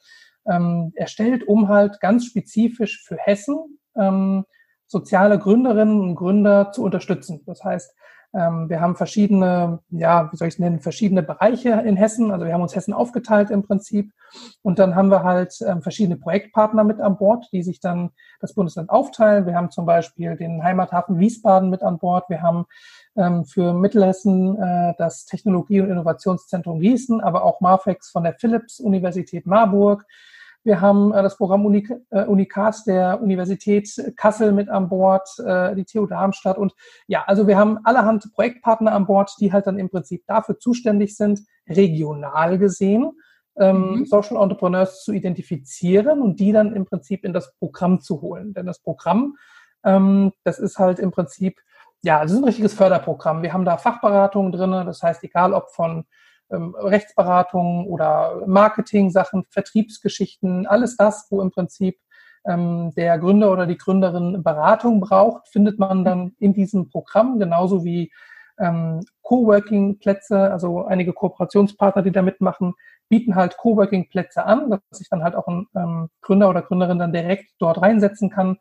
ähm, 0.45 0.91
erstellt, 0.95 1.47
um 1.47 1.69
halt 1.69 1.99
ganz 2.01 2.25
spezifisch 2.25 3.03
für 3.05 3.17
Hessen 3.17 3.79
ähm, 3.95 4.45
soziale 4.87 5.39
Gründerinnen 5.39 6.01
und 6.01 6.15
Gründer 6.15 6.71
zu 6.71 6.83
unterstützen. 6.83 7.41
Das 7.45 7.63
heißt, 7.63 7.95
ähm, 8.35 8.67
wir 8.67 8.81
haben 8.81 8.95
verschiedene, 8.95 9.79
ja, 9.89 10.31
wie 10.31 10.37
soll 10.37 10.47
ich 10.47 10.55
es 10.55 10.59
nennen, 10.59 10.79
verschiedene 10.79 11.21
Bereiche 11.21 11.69
in 11.85 11.95
Hessen. 11.95 12.31
Also 12.31 12.45
wir 12.45 12.53
haben 12.53 12.61
uns 12.61 12.75
Hessen 12.75 12.93
aufgeteilt 12.93 13.51
im 13.51 13.63
Prinzip. 13.63 14.11
Und 14.63 14.79
dann 14.79 14.95
haben 14.95 15.09
wir 15.09 15.23
halt 15.23 15.55
ähm, 15.65 15.83
verschiedene 15.83 16.17
Projektpartner 16.17 16.83
mit 16.83 16.99
an 16.99 17.17
Bord, 17.17 17.47
die 17.51 17.61
sich 17.61 17.79
dann 17.79 18.09
das 18.39 18.55
Bundesland 18.55 18.89
aufteilen. 18.89 19.45
Wir 19.45 19.55
haben 19.55 19.69
zum 19.69 19.85
Beispiel 19.85 20.35
den 20.35 20.63
Heimathafen 20.63 21.19
Wiesbaden 21.19 21.69
mit 21.69 21.83
an 21.83 21.99
Bord. 21.99 22.27
Wir 22.29 22.41
haben 22.41 22.65
ähm, 23.15 23.45
für 23.45 23.73
Mittelhessen 23.73 24.57
äh, 24.57 24.93
das 24.97 25.25
Technologie- 25.25 25.81
und 25.81 25.89
Innovationszentrum 25.89 26.79
Gießen, 26.79 27.21
aber 27.21 27.43
auch 27.43 27.61
Marfex 27.61 28.09
von 28.09 28.23
der 28.23 28.33
Philips-Universität 28.33 29.45
Marburg. 29.45 30.05
Wir 30.63 30.79
haben 30.79 31.13
äh, 31.13 31.21
das 31.21 31.37
Programm 31.37 31.65
Unik, 31.65 31.91
äh, 32.09 32.23
Unikat 32.25 32.77
der 32.87 33.21
Universität 33.21 33.89
Kassel 34.15 34.51
mit 34.51 34.69
an 34.69 34.89
Bord, 34.89 35.27
äh, 35.45 35.75
die 35.75 35.85
TU 35.85 36.05
Darmstadt 36.05 36.57
und 36.57 36.73
ja, 37.07 37.23
also 37.27 37.47
wir 37.47 37.57
haben 37.57 37.79
allerhand 37.83 38.31
Projektpartner 38.33 38.93
an 38.93 39.05
Bord, 39.05 39.31
die 39.39 39.51
halt 39.51 39.67
dann 39.67 39.77
im 39.77 39.89
Prinzip 39.89 40.23
dafür 40.25 40.57
zuständig 40.57 41.15
sind, 41.17 41.41
regional 41.67 42.57
gesehen, 42.57 43.11
ähm, 43.57 43.99
mhm. 43.99 44.05
Social 44.05 44.41
Entrepreneurs 44.41 45.03
zu 45.03 45.11
identifizieren 45.11 46.21
und 46.21 46.39
die 46.39 46.51
dann 46.51 46.73
im 46.73 46.85
Prinzip 46.85 47.23
in 47.23 47.33
das 47.33 47.53
Programm 47.59 48.01
zu 48.01 48.21
holen. 48.21 48.53
Denn 48.53 48.65
das 48.65 48.79
Programm, 48.79 49.35
ähm, 49.83 50.31
das 50.43 50.59
ist 50.59 50.79
halt 50.79 50.99
im 50.99 51.11
Prinzip 51.11 51.59
ja, 52.03 52.23
es 52.23 52.31
ist 52.31 52.37
ein 52.37 52.43
richtiges 52.43 52.73
Förderprogramm. 52.73 53.43
Wir 53.43 53.53
haben 53.53 53.65
da 53.65 53.77
Fachberatungen 53.77 54.51
drinne, 54.51 54.83
das 54.85 55.01
heißt, 55.01 55.23
egal 55.23 55.53
ob 55.53 55.69
von 55.69 56.05
ähm, 56.51 56.75
Rechtsberatungen 56.77 57.87
oder 57.87 58.43
Marketing-Sachen, 58.45 59.45
Vertriebsgeschichten, 59.49 60.67
alles 60.67 60.97
das, 60.97 61.27
wo 61.29 61.41
im 61.41 61.51
Prinzip 61.51 61.97
ähm, 62.45 62.91
der 62.95 63.17
Gründer 63.19 63.51
oder 63.53 63.65
die 63.65 63.77
Gründerin 63.77 64.43
Beratung 64.43 64.99
braucht, 64.99 65.47
findet 65.47 65.79
man 65.79 66.03
dann 66.03 66.35
in 66.39 66.53
diesem 66.53 66.89
Programm, 66.89 67.39
genauso 67.39 67.85
wie 67.85 68.11
ähm, 68.59 68.99
Coworking-Plätze, 69.21 70.51
also 70.51 70.85
einige 70.85 71.13
Kooperationspartner, 71.13 72.01
die 72.01 72.11
da 72.11 72.21
mitmachen, 72.21 72.73
bieten 73.07 73.35
halt 73.35 73.57
Coworking-Plätze 73.57 74.45
an, 74.45 74.69
dass 74.69 74.81
sich 74.91 75.07
dann 75.07 75.23
halt 75.23 75.35
auch 75.35 75.47
ein 75.47 75.67
ähm, 75.75 76.09
Gründer 76.21 76.49
oder 76.49 76.61
Gründerin 76.61 76.99
dann 76.99 77.13
direkt 77.13 77.51
dort 77.59 77.81
reinsetzen 77.81 78.29
kann. 78.29 78.57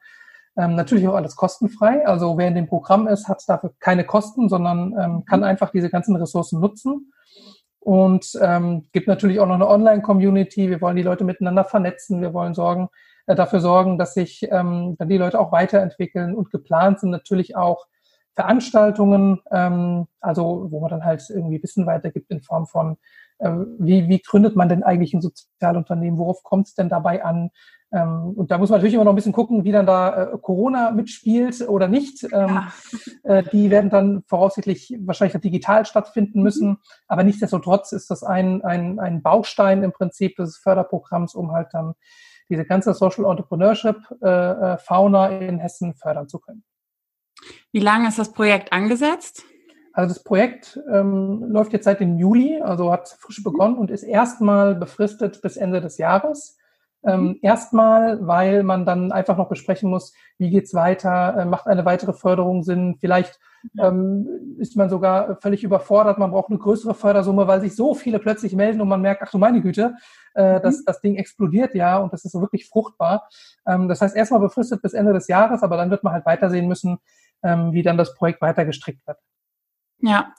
Ähm, 0.56 0.74
natürlich 0.74 1.08
auch 1.08 1.14
alles 1.14 1.36
kostenfrei. 1.36 2.06
Also 2.06 2.36
wer 2.36 2.48
in 2.48 2.54
dem 2.54 2.66
Programm 2.66 3.06
ist, 3.06 3.28
hat 3.28 3.42
dafür 3.46 3.72
keine 3.80 4.04
Kosten, 4.04 4.48
sondern 4.48 4.94
ähm, 4.98 5.24
kann 5.24 5.44
einfach 5.44 5.70
diese 5.70 5.88
ganzen 5.88 6.14
Ressourcen 6.16 6.60
nutzen. 6.60 7.12
Und 7.80 8.38
ähm, 8.40 8.86
gibt 8.92 9.08
natürlich 9.08 9.40
auch 9.40 9.46
noch 9.46 9.56
eine 9.56 9.68
Online-Community. 9.68 10.70
Wir 10.70 10.80
wollen 10.80 10.96
die 10.96 11.02
Leute 11.02 11.24
miteinander 11.24 11.64
vernetzen. 11.64 12.20
Wir 12.20 12.32
wollen 12.32 12.54
sorgen, 12.54 12.88
äh, 13.26 13.34
dafür 13.34 13.60
sorgen, 13.60 13.98
dass 13.98 14.14
sich 14.14 14.46
ähm, 14.50 14.96
dann 14.98 15.08
die 15.08 15.18
Leute 15.18 15.40
auch 15.40 15.52
weiterentwickeln. 15.52 16.34
Und 16.34 16.50
geplant 16.50 17.00
sind 17.00 17.10
natürlich 17.10 17.56
auch 17.56 17.86
Veranstaltungen, 18.34 19.40
ähm, 19.50 20.06
also 20.20 20.68
wo 20.70 20.80
man 20.80 20.90
dann 20.90 21.04
halt 21.04 21.22
irgendwie 21.28 21.62
Wissen 21.62 21.86
weitergibt 21.86 22.30
in 22.30 22.42
Form 22.42 22.66
von, 22.66 22.96
wie, 23.78 24.08
wie 24.08 24.20
gründet 24.20 24.56
man 24.56 24.68
denn 24.68 24.82
eigentlich 24.82 25.14
ein 25.14 25.20
Sozialunternehmen, 25.20 26.18
worauf 26.18 26.42
kommt 26.42 26.68
es 26.68 26.74
denn 26.74 26.88
dabei 26.88 27.24
an? 27.24 27.50
Ähm, 27.92 28.32
und 28.36 28.50
da 28.50 28.58
muss 28.58 28.70
man 28.70 28.78
natürlich 28.78 28.94
immer 28.94 29.04
noch 29.04 29.12
ein 29.12 29.16
bisschen 29.16 29.32
gucken, 29.32 29.64
wie 29.64 29.72
dann 29.72 29.86
da 29.86 30.32
äh, 30.32 30.38
Corona 30.38 30.90
mitspielt 30.90 31.68
oder 31.68 31.88
nicht. 31.88 32.24
Ähm, 32.24 32.30
ja. 32.32 32.72
äh, 33.24 33.42
die 33.52 33.70
werden 33.70 33.90
dann 33.90 34.22
voraussichtlich 34.26 34.96
wahrscheinlich 35.00 35.40
digital 35.40 35.84
stattfinden 35.84 36.38
mhm. 36.38 36.44
müssen. 36.44 36.68
Mhm. 36.68 36.78
Aber 37.06 37.22
nichtsdestotrotz 37.22 37.92
ist 37.92 38.10
das 38.10 38.22
ein, 38.22 38.62
ein, 38.62 38.98
ein 38.98 39.22
Baustein 39.22 39.82
im 39.82 39.92
Prinzip 39.92 40.36
des 40.36 40.56
Förderprogramms, 40.56 41.34
um 41.34 41.52
halt 41.52 41.68
dann 41.72 41.94
diese 42.48 42.64
ganze 42.64 42.92
Social 42.92 43.24
Entrepreneurship 43.24 43.96
äh 44.20 44.76
Fauna 44.78 45.28
in 45.28 45.58
Hessen 45.58 45.94
fördern 45.94 46.28
zu 46.28 46.38
können. 46.38 46.64
Wie 47.72 47.80
lange 47.80 48.08
ist 48.08 48.18
das 48.18 48.32
Projekt 48.32 48.72
angesetzt? 48.72 49.44
Also 49.92 50.14
das 50.14 50.22
Projekt 50.22 50.80
ähm, 50.90 51.44
läuft 51.48 51.72
jetzt 51.72 51.84
seit 51.84 52.00
dem 52.00 52.18
Juli, 52.18 52.60
also 52.60 52.92
hat 52.92 53.08
frisch 53.08 53.38
mhm. 53.40 53.44
begonnen 53.44 53.76
und 53.76 53.90
ist 53.90 54.02
erstmal 54.02 54.74
befristet 54.74 55.42
bis 55.42 55.56
Ende 55.56 55.80
des 55.80 55.98
Jahres. 55.98 56.58
Ähm, 57.04 57.22
mhm. 57.22 57.38
erstmal, 57.42 58.24
weil 58.26 58.62
man 58.62 58.86
dann 58.86 59.10
einfach 59.10 59.36
noch 59.36 59.48
besprechen 59.48 59.90
muss, 59.90 60.14
wie 60.38 60.50
geht's 60.50 60.72
weiter, 60.72 61.36
äh, 61.36 61.44
macht 61.44 61.66
eine 61.66 61.84
weitere 61.84 62.12
Förderung 62.12 62.62
Sinn, 62.62 62.96
vielleicht 63.00 63.40
ähm, 63.80 64.56
ist 64.58 64.76
man 64.76 64.88
sogar 64.88 65.36
völlig 65.40 65.64
überfordert, 65.64 66.18
man 66.18 66.30
braucht 66.30 66.50
eine 66.50 66.58
größere 66.58 66.94
Fördersumme, 66.94 67.48
weil 67.48 67.60
sich 67.60 67.74
so 67.74 67.94
viele 67.94 68.20
plötzlich 68.20 68.54
melden 68.54 68.80
und 68.80 68.88
man 68.88 69.00
merkt, 69.00 69.22
ach 69.22 69.30
du 69.32 69.38
meine 69.38 69.60
Güte, 69.60 69.96
äh, 70.34 70.58
mhm. 70.58 70.62
das, 70.62 70.84
das 70.84 71.00
Ding 71.00 71.16
explodiert 71.16 71.74
ja 71.74 71.98
und 71.98 72.12
das 72.12 72.24
ist 72.24 72.32
so 72.32 72.40
wirklich 72.40 72.68
fruchtbar. 72.68 73.28
Ähm, 73.66 73.88
das 73.88 74.00
heißt, 74.00 74.16
erstmal 74.16 74.40
befristet 74.40 74.80
bis 74.80 74.94
Ende 74.94 75.12
des 75.12 75.26
Jahres, 75.26 75.64
aber 75.64 75.76
dann 75.76 75.90
wird 75.90 76.04
man 76.04 76.12
halt 76.12 76.24
weitersehen 76.24 76.68
müssen, 76.68 76.98
ähm, 77.42 77.72
wie 77.72 77.82
dann 77.82 77.98
das 77.98 78.14
Projekt 78.14 78.40
weiter 78.42 78.64
gestrickt 78.64 79.04
wird. 79.08 79.18
Ja. 80.02 80.34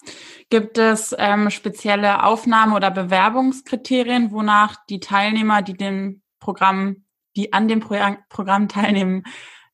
Gibt 0.50 0.78
es 0.78 1.16
ähm, 1.18 1.50
spezielle 1.50 2.24
Aufnahme- 2.24 2.76
oder 2.76 2.92
Bewerbungskriterien, 2.92 4.32
wonach 4.32 4.76
die 4.90 5.00
Teilnehmer, 5.00 5.62
die 5.62 5.74
dem 5.74 6.22
Programm, 6.40 7.06
die 7.36 7.54
an 7.54 7.68
dem 7.68 7.80
Pro 7.80 7.96
Programm 8.30 8.68
teilnehmen, 8.68 9.24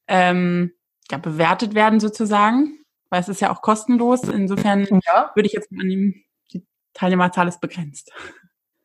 ähm, 0.08 0.72
ja, 1.12 1.17
bewertet 1.17 1.74
werden 1.74 2.00
sozusagen? 2.00 2.86
Weil 3.10 3.22
es 3.22 3.29
ist 3.29 3.41
ja 3.41 3.51
auch 3.51 3.62
kostenlos. 3.63 4.24
Insofern 4.24 4.88
ja. 5.05 5.31
würde 5.34 5.48
ich 5.48 5.53
jetzt 5.53 5.72
annehmen, 5.72 6.24
die 6.53 6.65
Teilnehmerzahl 6.93 7.48
ist 7.48 7.60
begrenzt. 7.60 8.12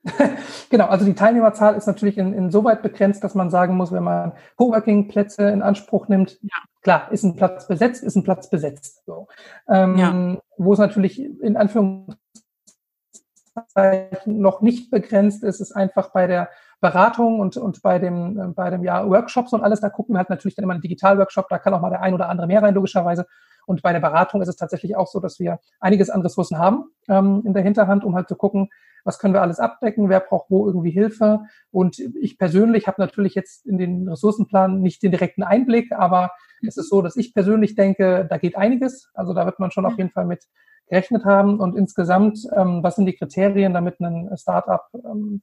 genau, 0.70 0.87
also 0.87 1.04
die 1.04 1.14
Teilnehmerzahl 1.14 1.76
ist 1.76 1.87
natürlich 1.87 2.16
in, 2.16 2.32
insoweit 2.32 2.82
begrenzt, 2.82 3.23
dass 3.23 3.34
man 3.34 3.50
sagen 3.50 3.76
muss, 3.76 3.92
wenn 3.92 4.02
man 4.02 4.32
Coworking-Plätze 4.56 5.49
in 5.50 5.62
Anspruch 5.62 6.08
nimmt, 6.08 6.38
ja. 6.42 6.56
Klar, 6.85 7.11
ist 7.11 7.25
ein 7.25 7.35
Platz 7.35 7.67
besetzt, 7.67 8.05
ist 8.05 8.14
ein 8.14 8.23
Platz 8.23 8.49
besetzt. 8.49 9.03
So. 9.07 9.26
Ähm, 9.69 9.97
ja. 9.97 10.37
Wo 10.57 10.73
es 10.75 10.79
natürlich 10.79 11.19
in 11.19 11.57
Anführungszeichen 11.57 12.19
noch 14.26 14.61
nicht 14.61 14.91
begrenzt 14.91 15.43
ist, 15.43 15.61
ist 15.61 15.73
einfach 15.73 16.12
bei 16.12 16.29
der 16.29 16.50
Beratung 16.81 17.41
und, 17.41 17.57
und 17.57 17.83
bei 17.83 17.99
dem, 17.99 18.53
bei 18.55 18.69
dem 18.71 18.85
ja, 18.85 19.09
Workshops 19.09 19.53
und 19.55 19.62
alles, 19.62 19.81
da 19.81 19.88
gucken 19.88 20.14
wir 20.14 20.19
halt 20.19 20.31
natürlich 20.31 20.55
dann 20.55 20.64
immer 20.64 20.75
einen 20.75 20.83
Digital-Workshop, 20.83 21.49
da 21.49 21.59
kann 21.59 21.73
auch 21.73 21.81
mal 21.81 21.91
der 21.91 22.03
ein 22.03 22.14
oder 22.14 22.29
andere 22.29 22.47
mehr 22.47 22.62
rein, 22.62 22.75
logischerweise. 22.75 23.26
Und 23.67 23.81
bei 23.81 23.93
der 23.93 24.00
Beratung 24.00 24.43
ist 24.43 24.49
es 24.49 24.57
tatsächlich 24.57 24.95
auch 24.95 25.07
so, 25.07 25.19
dass 25.19 25.38
wir 25.41 25.59
einiges 25.81 26.11
an 26.11 26.21
Ressourcen 26.21 26.59
haben 26.59 26.85
ähm, 27.09 27.43
in 27.47 27.55
der 27.55 27.62
Hinterhand, 27.62 28.05
um 28.05 28.14
halt 28.14 28.29
zu 28.29 28.37
gucken, 28.37 28.69
was 29.05 29.19
können 29.19 29.35
wir 29.35 29.43
alles 29.43 29.61
abdecken, 29.61 30.09
wer 30.09 30.21
braucht 30.21 30.50
wo 30.50 30.67
irgendwie 30.67 30.91
Hilfe. 30.91 31.41
Und 31.71 31.99
ich 31.99 32.38
persönlich 32.38 32.87
habe 32.87 33.00
natürlich 33.00 33.35
jetzt 33.35 33.67
in 33.67 33.79
den 33.79 34.09
Ressourcenplan 34.09 34.81
nicht 34.81 35.03
den 35.03 35.11
direkten 35.11 35.43
Einblick, 35.43 35.93
aber 35.93 36.33
es 36.66 36.76
ist 36.76 36.88
so, 36.88 37.02
dass 37.02 37.16
ich 37.16 37.35
persönlich 37.35 37.75
denke, 37.75 38.26
da 38.28 38.38
geht 38.38 38.56
einiges. 38.56 39.11
Also 39.14 39.35
da 39.35 39.47
wird 39.47 39.59
man 39.59 39.71
schon 39.71 39.87
auf 39.87 39.97
jeden 39.99 40.11
Fall 40.11 40.26
mit 40.26 40.44
gerechnet 40.88 41.25
haben. 41.25 41.61
Und 41.61 41.76
insgesamt, 41.76 42.40
ähm, 42.54 42.83
was 42.83 42.97
sind 42.97 43.06
die 43.06 43.16
Kriterien, 43.16 43.75
damit 43.75 44.00
ein 44.00 44.30
Startup 44.37 44.83
ähm, 44.92 45.42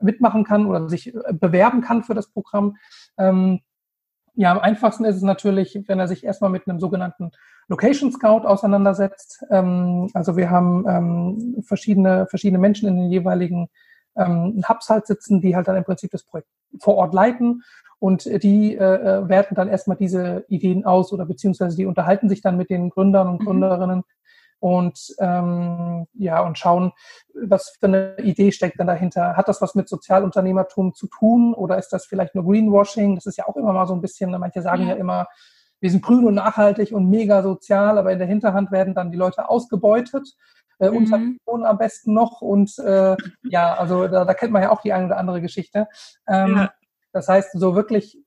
mitmachen 0.00 0.44
kann 0.44 0.66
oder 0.66 0.88
sich 0.88 1.12
bewerben 1.32 1.80
kann 1.80 2.02
für 2.02 2.14
das 2.14 2.28
Programm? 2.28 2.76
Ähm, 3.18 3.60
ja, 4.34 4.52
am 4.52 4.58
einfachsten 4.58 5.04
ist 5.04 5.16
es 5.16 5.22
natürlich, 5.22 5.78
wenn 5.86 5.98
er 5.98 6.08
sich 6.08 6.24
erstmal 6.24 6.50
mit 6.50 6.66
einem 6.66 6.80
sogenannten 6.80 7.32
Location 7.68 8.10
Scout 8.12 8.46
auseinandersetzt. 8.46 9.44
Ähm, 9.50 10.08
also 10.14 10.36
wir 10.36 10.50
haben 10.50 10.86
ähm, 10.88 11.62
verschiedene, 11.62 12.26
verschiedene 12.26 12.58
Menschen 12.58 12.88
in 12.88 12.96
den 12.96 13.10
jeweiligen 13.10 13.68
ähm, 14.16 14.62
Hubs 14.68 14.88
halt 14.88 15.06
sitzen, 15.06 15.40
die 15.40 15.54
halt 15.54 15.68
dann 15.68 15.76
im 15.76 15.84
Prinzip 15.84 16.10
das 16.10 16.24
Projekt 16.24 16.48
vor 16.80 16.96
Ort 16.96 17.14
leiten 17.14 17.62
und 18.00 18.24
die 18.42 18.76
äh, 18.76 18.82
äh 18.82 19.28
werten 19.28 19.54
dann 19.54 19.68
erstmal 19.68 19.96
diese 19.96 20.44
Ideen 20.48 20.84
aus 20.84 21.12
oder 21.12 21.26
beziehungsweise 21.26 21.76
die 21.76 21.86
unterhalten 21.86 22.28
sich 22.28 22.40
dann 22.40 22.56
mit 22.56 22.70
den 22.70 22.90
Gründern 22.90 23.28
und 23.28 23.40
mhm. 23.40 23.44
Gründerinnen 23.44 24.02
und 24.58 25.14
ähm, 25.18 26.06
ja 26.14 26.40
und 26.40 26.58
schauen, 26.58 26.92
was 27.34 27.76
für 27.78 27.86
eine 27.86 28.16
Idee 28.18 28.52
steckt 28.52 28.80
denn 28.80 28.86
dahinter. 28.86 29.36
Hat 29.36 29.48
das 29.48 29.62
was 29.62 29.74
mit 29.74 29.88
Sozialunternehmertum 29.88 30.94
zu 30.94 31.06
tun 31.06 31.54
oder 31.54 31.78
ist 31.78 31.90
das 31.90 32.06
vielleicht 32.06 32.34
nur 32.34 32.44
Greenwashing? 32.44 33.14
Das 33.14 33.26
ist 33.26 33.36
ja 33.36 33.46
auch 33.46 33.56
immer 33.56 33.72
mal 33.72 33.86
so 33.86 33.94
ein 33.94 34.00
bisschen, 34.00 34.30
manche 34.32 34.62
sagen 34.62 34.82
ja, 34.82 34.88
ja 34.90 34.94
immer, 34.94 35.26
wir 35.80 35.90
sind 35.90 36.02
grün 36.02 36.26
und 36.26 36.34
nachhaltig 36.34 36.92
und 36.92 37.08
mega 37.08 37.42
sozial, 37.42 37.98
aber 37.98 38.12
in 38.12 38.18
der 38.18 38.28
Hinterhand 38.28 38.70
werden 38.70 38.94
dann 38.94 39.10
die 39.10 39.16
Leute 39.16 39.48
ausgebeutet. 39.48 40.36
Äh, 40.78 40.90
mhm. 40.90 41.38
unter 41.46 41.68
am 41.68 41.76
besten 41.76 42.14
noch 42.14 42.40
und 42.40 42.78
äh, 42.78 43.14
ja, 43.42 43.74
also 43.74 44.08
da, 44.08 44.24
da 44.24 44.32
kennt 44.32 44.50
man 44.50 44.62
ja 44.62 44.70
auch 44.70 44.80
die 44.80 44.94
eine 44.94 45.06
oder 45.06 45.18
andere 45.18 45.42
Geschichte. 45.42 45.88
Ähm, 46.26 46.56
ja. 46.56 46.72
Das 47.12 47.28
heißt, 47.28 47.52
so 47.52 47.74
wirklich 47.74 48.18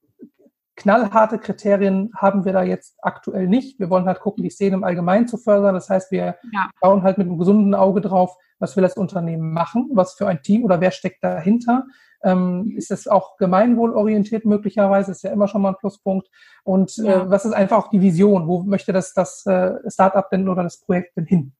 knallharte 0.75 1.37
Kriterien 1.37 2.11
haben 2.15 2.45
wir 2.45 2.53
da 2.53 2.63
jetzt 2.63 2.97
aktuell 3.01 3.47
nicht. 3.47 3.79
Wir 3.79 3.89
wollen 3.89 4.05
halt 4.05 4.19
gucken, 4.19 4.43
die 4.43 4.49
Szene 4.49 4.75
im 4.75 4.83
Allgemeinen 4.83 5.27
zu 5.27 5.37
fördern. 5.37 5.75
Das 5.75 5.89
heißt, 5.89 6.11
wir 6.11 6.37
ja. 6.51 6.69
schauen 6.79 7.03
halt 7.03 7.17
mit 7.17 7.27
einem 7.27 7.37
gesunden 7.37 7.75
Auge 7.75 8.01
drauf, 8.01 8.35
was 8.59 8.75
will 8.75 8.81
das 8.81 8.97
Unternehmen 8.97 9.53
machen, 9.53 9.89
was 9.93 10.13
für 10.13 10.27
ein 10.27 10.41
Team 10.41 10.63
oder 10.63 10.81
wer 10.81 10.91
steckt 10.91 11.23
dahinter. 11.23 11.85
Ähm, 12.23 12.73
ist 12.77 12.89
es 12.89 13.07
auch 13.07 13.35
gemeinwohlorientiert 13.37 14.45
möglicherweise, 14.45 15.11
ist 15.11 15.23
ja 15.23 15.31
immer 15.31 15.47
schon 15.47 15.61
mal 15.61 15.69
ein 15.69 15.77
Pluspunkt. 15.77 16.29
Und 16.63 16.97
äh, 16.97 17.03
ja. 17.03 17.23
äh, 17.23 17.29
was 17.29 17.45
ist 17.45 17.53
einfach 17.53 17.77
auch 17.77 17.89
die 17.89 18.01
Vision? 18.01 18.47
Wo 18.47 18.63
möchte 18.63 18.93
das, 18.93 19.13
das 19.13 19.45
äh, 19.45 19.73
Startup 19.87 20.29
denn 20.29 20.47
oder 20.47 20.63
das 20.63 20.79
Projekt 20.79 21.17
denn 21.17 21.25
hin? 21.25 21.53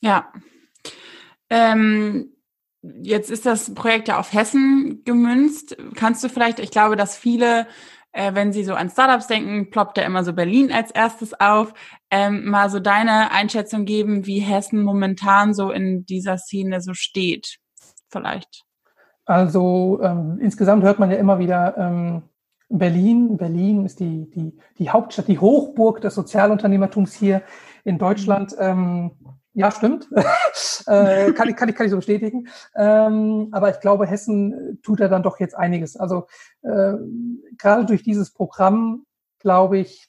Ja. 0.00 0.32
Ähm, 1.50 2.32
jetzt 3.02 3.30
ist 3.30 3.46
das 3.46 3.74
Projekt 3.74 4.08
ja 4.08 4.18
auf 4.18 4.32
Hessen 4.32 5.02
gemünzt. 5.04 5.76
Kannst 5.94 6.22
du 6.24 6.28
vielleicht, 6.28 6.58
ich 6.58 6.70
glaube, 6.70 6.96
dass 6.96 7.16
viele 7.16 7.66
äh, 8.14 8.34
wenn 8.34 8.52
Sie 8.52 8.64
so 8.64 8.74
an 8.74 8.88
Startups 8.88 9.26
denken, 9.26 9.70
ploppt 9.70 9.98
da 9.98 10.02
immer 10.02 10.24
so 10.24 10.32
Berlin 10.32 10.72
als 10.72 10.90
erstes 10.92 11.38
auf. 11.38 11.74
Ähm, 12.10 12.46
mal 12.46 12.70
so 12.70 12.78
deine 12.78 13.32
Einschätzung 13.32 13.84
geben, 13.84 14.24
wie 14.24 14.38
Hessen 14.38 14.82
momentan 14.82 15.52
so 15.52 15.70
in 15.70 16.06
dieser 16.06 16.38
Szene 16.38 16.80
so 16.80 16.94
steht, 16.94 17.58
vielleicht. 18.08 18.62
Also 19.26 20.00
ähm, 20.02 20.38
insgesamt 20.40 20.84
hört 20.84 20.98
man 21.00 21.10
ja 21.10 21.16
immer 21.16 21.38
wieder 21.38 21.76
ähm, 21.76 22.22
Berlin. 22.68 23.36
Berlin 23.36 23.84
ist 23.84 23.98
die, 23.98 24.30
die, 24.30 24.56
die 24.78 24.90
Hauptstadt, 24.90 25.28
die 25.28 25.40
Hochburg 25.40 26.00
des 26.00 26.14
Sozialunternehmertums 26.14 27.14
hier 27.14 27.42
in 27.82 27.98
Deutschland. 27.98 28.54
Ähm, 28.58 29.10
ja, 29.54 29.70
stimmt. 29.70 30.08
äh, 30.86 31.32
kann, 31.32 31.48
ich, 31.48 31.56
kann, 31.56 31.68
ich, 31.68 31.76
kann 31.76 31.86
ich 31.86 31.90
so 31.90 31.96
bestätigen. 31.96 32.48
Ähm, 32.74 33.48
aber 33.52 33.70
ich 33.70 33.80
glaube, 33.80 34.06
Hessen 34.06 34.80
tut 34.82 35.00
ja 35.00 35.08
dann 35.08 35.22
doch 35.22 35.38
jetzt 35.38 35.54
einiges. 35.56 35.96
Also 35.96 36.26
äh, 36.62 36.94
gerade 37.56 37.86
durch 37.86 38.02
dieses 38.02 38.32
Programm, 38.32 39.06
glaube 39.38 39.78
ich, 39.78 40.08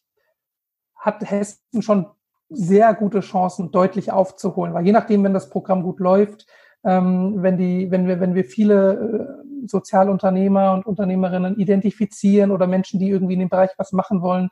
hat 0.96 1.30
Hessen 1.30 1.82
schon 1.82 2.08
sehr 2.50 2.94
gute 2.94 3.20
Chancen, 3.20 3.72
deutlich 3.72 4.12
aufzuholen. 4.12 4.74
Weil 4.74 4.86
je 4.86 4.92
nachdem, 4.92 5.24
wenn 5.24 5.34
das 5.34 5.50
Programm 5.50 5.84
gut 5.84 6.00
läuft, 6.00 6.48
ähm, 6.84 7.42
wenn, 7.42 7.58
die, 7.58 7.92
wenn, 7.92 8.08
wir, 8.08 8.20
wenn 8.20 8.36
wir 8.36 8.46
viele 8.46 9.44
äh, 9.44 9.68
Sozialunternehmer 9.68 10.74
und 10.74 10.86
Unternehmerinnen 10.86 11.58
identifizieren 11.58 12.52
oder 12.52 12.68
Menschen, 12.68 13.00
die 13.00 13.10
irgendwie 13.10 13.34
in 13.34 13.40
dem 13.42 13.50
Bereich 13.50 13.72
was 13.78 13.92
machen 13.92 14.22
wollen, 14.22 14.50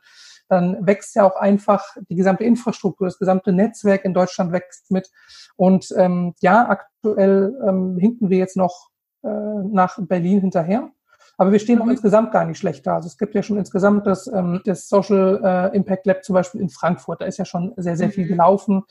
dann 0.48 0.86
wächst 0.86 1.14
ja 1.16 1.24
auch 1.24 1.36
einfach 1.36 1.82
die 2.08 2.16
gesamte 2.16 2.44
Infrastruktur, 2.44 3.06
das 3.06 3.18
gesamte 3.18 3.52
Netzwerk 3.52 4.04
in 4.04 4.14
Deutschland 4.14 4.52
wächst 4.52 4.90
mit. 4.90 5.10
Und 5.56 5.92
ähm, 5.96 6.34
ja, 6.40 6.68
aktuell 6.68 7.54
ähm, 7.66 7.96
hinken 7.98 8.30
wir 8.30 8.38
jetzt 8.38 8.56
noch 8.56 8.90
äh, 9.22 9.28
nach 9.28 9.98
Berlin 10.00 10.40
hinterher. 10.40 10.90
Aber 11.36 11.50
wir 11.50 11.58
stehen 11.58 11.80
auch 11.80 11.86
mhm. 11.86 11.92
insgesamt 11.92 12.32
gar 12.32 12.44
nicht 12.44 12.58
schlecht 12.58 12.86
da. 12.86 12.96
Also 12.96 13.08
es 13.08 13.18
gibt 13.18 13.34
ja 13.34 13.42
schon 13.42 13.58
insgesamt 13.58 14.06
das, 14.06 14.26
ähm, 14.28 14.60
das 14.64 14.88
Social 14.88 15.40
äh, 15.42 15.76
Impact 15.76 16.06
Lab 16.06 16.24
zum 16.24 16.34
Beispiel 16.34 16.60
in 16.60 16.68
Frankfurt. 16.68 17.20
Da 17.20 17.26
ist 17.26 17.38
ja 17.38 17.44
schon 17.44 17.72
sehr, 17.76 17.96
sehr 17.96 18.10
viel 18.10 18.24
mhm. 18.24 18.28
gelaufen. 18.28 18.82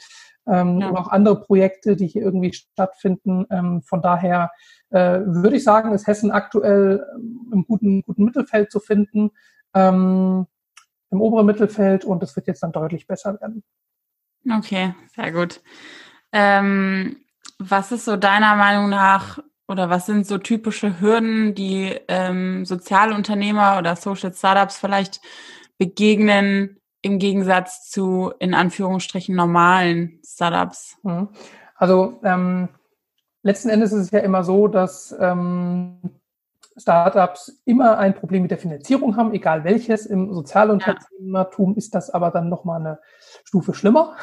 ähm, 0.47 0.79
ja. 0.79 0.89
und 0.89 0.97
auch 0.97 1.07
andere 1.07 1.39
Projekte, 1.39 1.95
die 1.95 2.07
hier 2.07 2.21
irgendwie 2.21 2.53
stattfinden. 2.53 3.45
Ähm, 3.49 3.81
von 3.83 4.01
daher 4.01 4.51
äh, 4.89 5.19
würde 5.25 5.55
ich 5.55 5.63
sagen, 5.63 5.93
ist 5.93 6.07
Hessen 6.07 6.31
aktuell 6.31 7.05
ähm, 7.15 7.51
im 7.53 7.65
guten, 7.65 8.01
guten 8.01 8.25
Mittelfeld 8.25 8.71
zu 8.71 8.79
finden, 8.79 9.31
ähm, 9.73 10.47
im 11.13 11.21
oberen 11.21 11.45
Mittelfeld 11.45 12.03
und 12.03 12.21
es 12.23 12.35
wird 12.35 12.47
jetzt 12.47 12.63
dann 12.63 12.71
deutlich 12.71 13.07
besser 13.07 13.39
werden. 13.39 13.63
Okay, 14.51 14.93
sehr 15.15 15.31
gut. 15.31 15.61
Ähm, 16.33 17.17
was 17.59 17.91
ist 17.91 18.05
so 18.05 18.17
deiner 18.17 18.55
Meinung 18.55 18.89
nach 18.89 19.39
oder 19.67 19.89
was 19.89 20.07
sind 20.07 20.27
so 20.27 20.37
typische 20.37 20.99
Hürden, 20.99 21.55
die 21.55 21.97
ähm, 22.09 22.65
Sozialunternehmer 22.65 23.77
oder 23.77 23.95
Social 23.95 24.33
Startups 24.33 24.77
vielleicht 24.77 25.21
begegnen 25.77 26.81
im 27.01 27.19
Gegensatz 27.19 27.89
zu 27.89 28.33
in 28.39 28.53
Anführungsstrichen 28.53 29.35
normalen 29.35 30.19
Startups? 30.25 30.97
Mhm. 31.03 31.29
Also 31.75 32.19
ähm, 32.23 32.69
letzten 33.43 33.69
Endes 33.69 33.93
ist 33.93 34.05
es 34.05 34.11
ja 34.11 34.19
immer 34.19 34.43
so, 34.43 34.67
dass 34.67 35.15
ähm, 35.19 35.99
Startups 36.77 37.61
immer 37.65 37.97
ein 37.97 38.15
Problem 38.15 38.41
mit 38.41 38.51
der 38.51 38.57
Finanzierung 38.57 39.15
haben, 39.15 39.33
egal 39.33 39.63
welches. 39.63 40.05
Im 40.05 40.33
Sozialunternehmertum 40.33 41.71
ja. 41.71 41.77
ist 41.77 41.93
das 41.93 42.09
aber 42.09 42.31
dann 42.31 42.49
nochmal 42.49 42.79
eine 42.79 42.99
Stufe 43.43 43.73
schlimmer. 43.73 44.15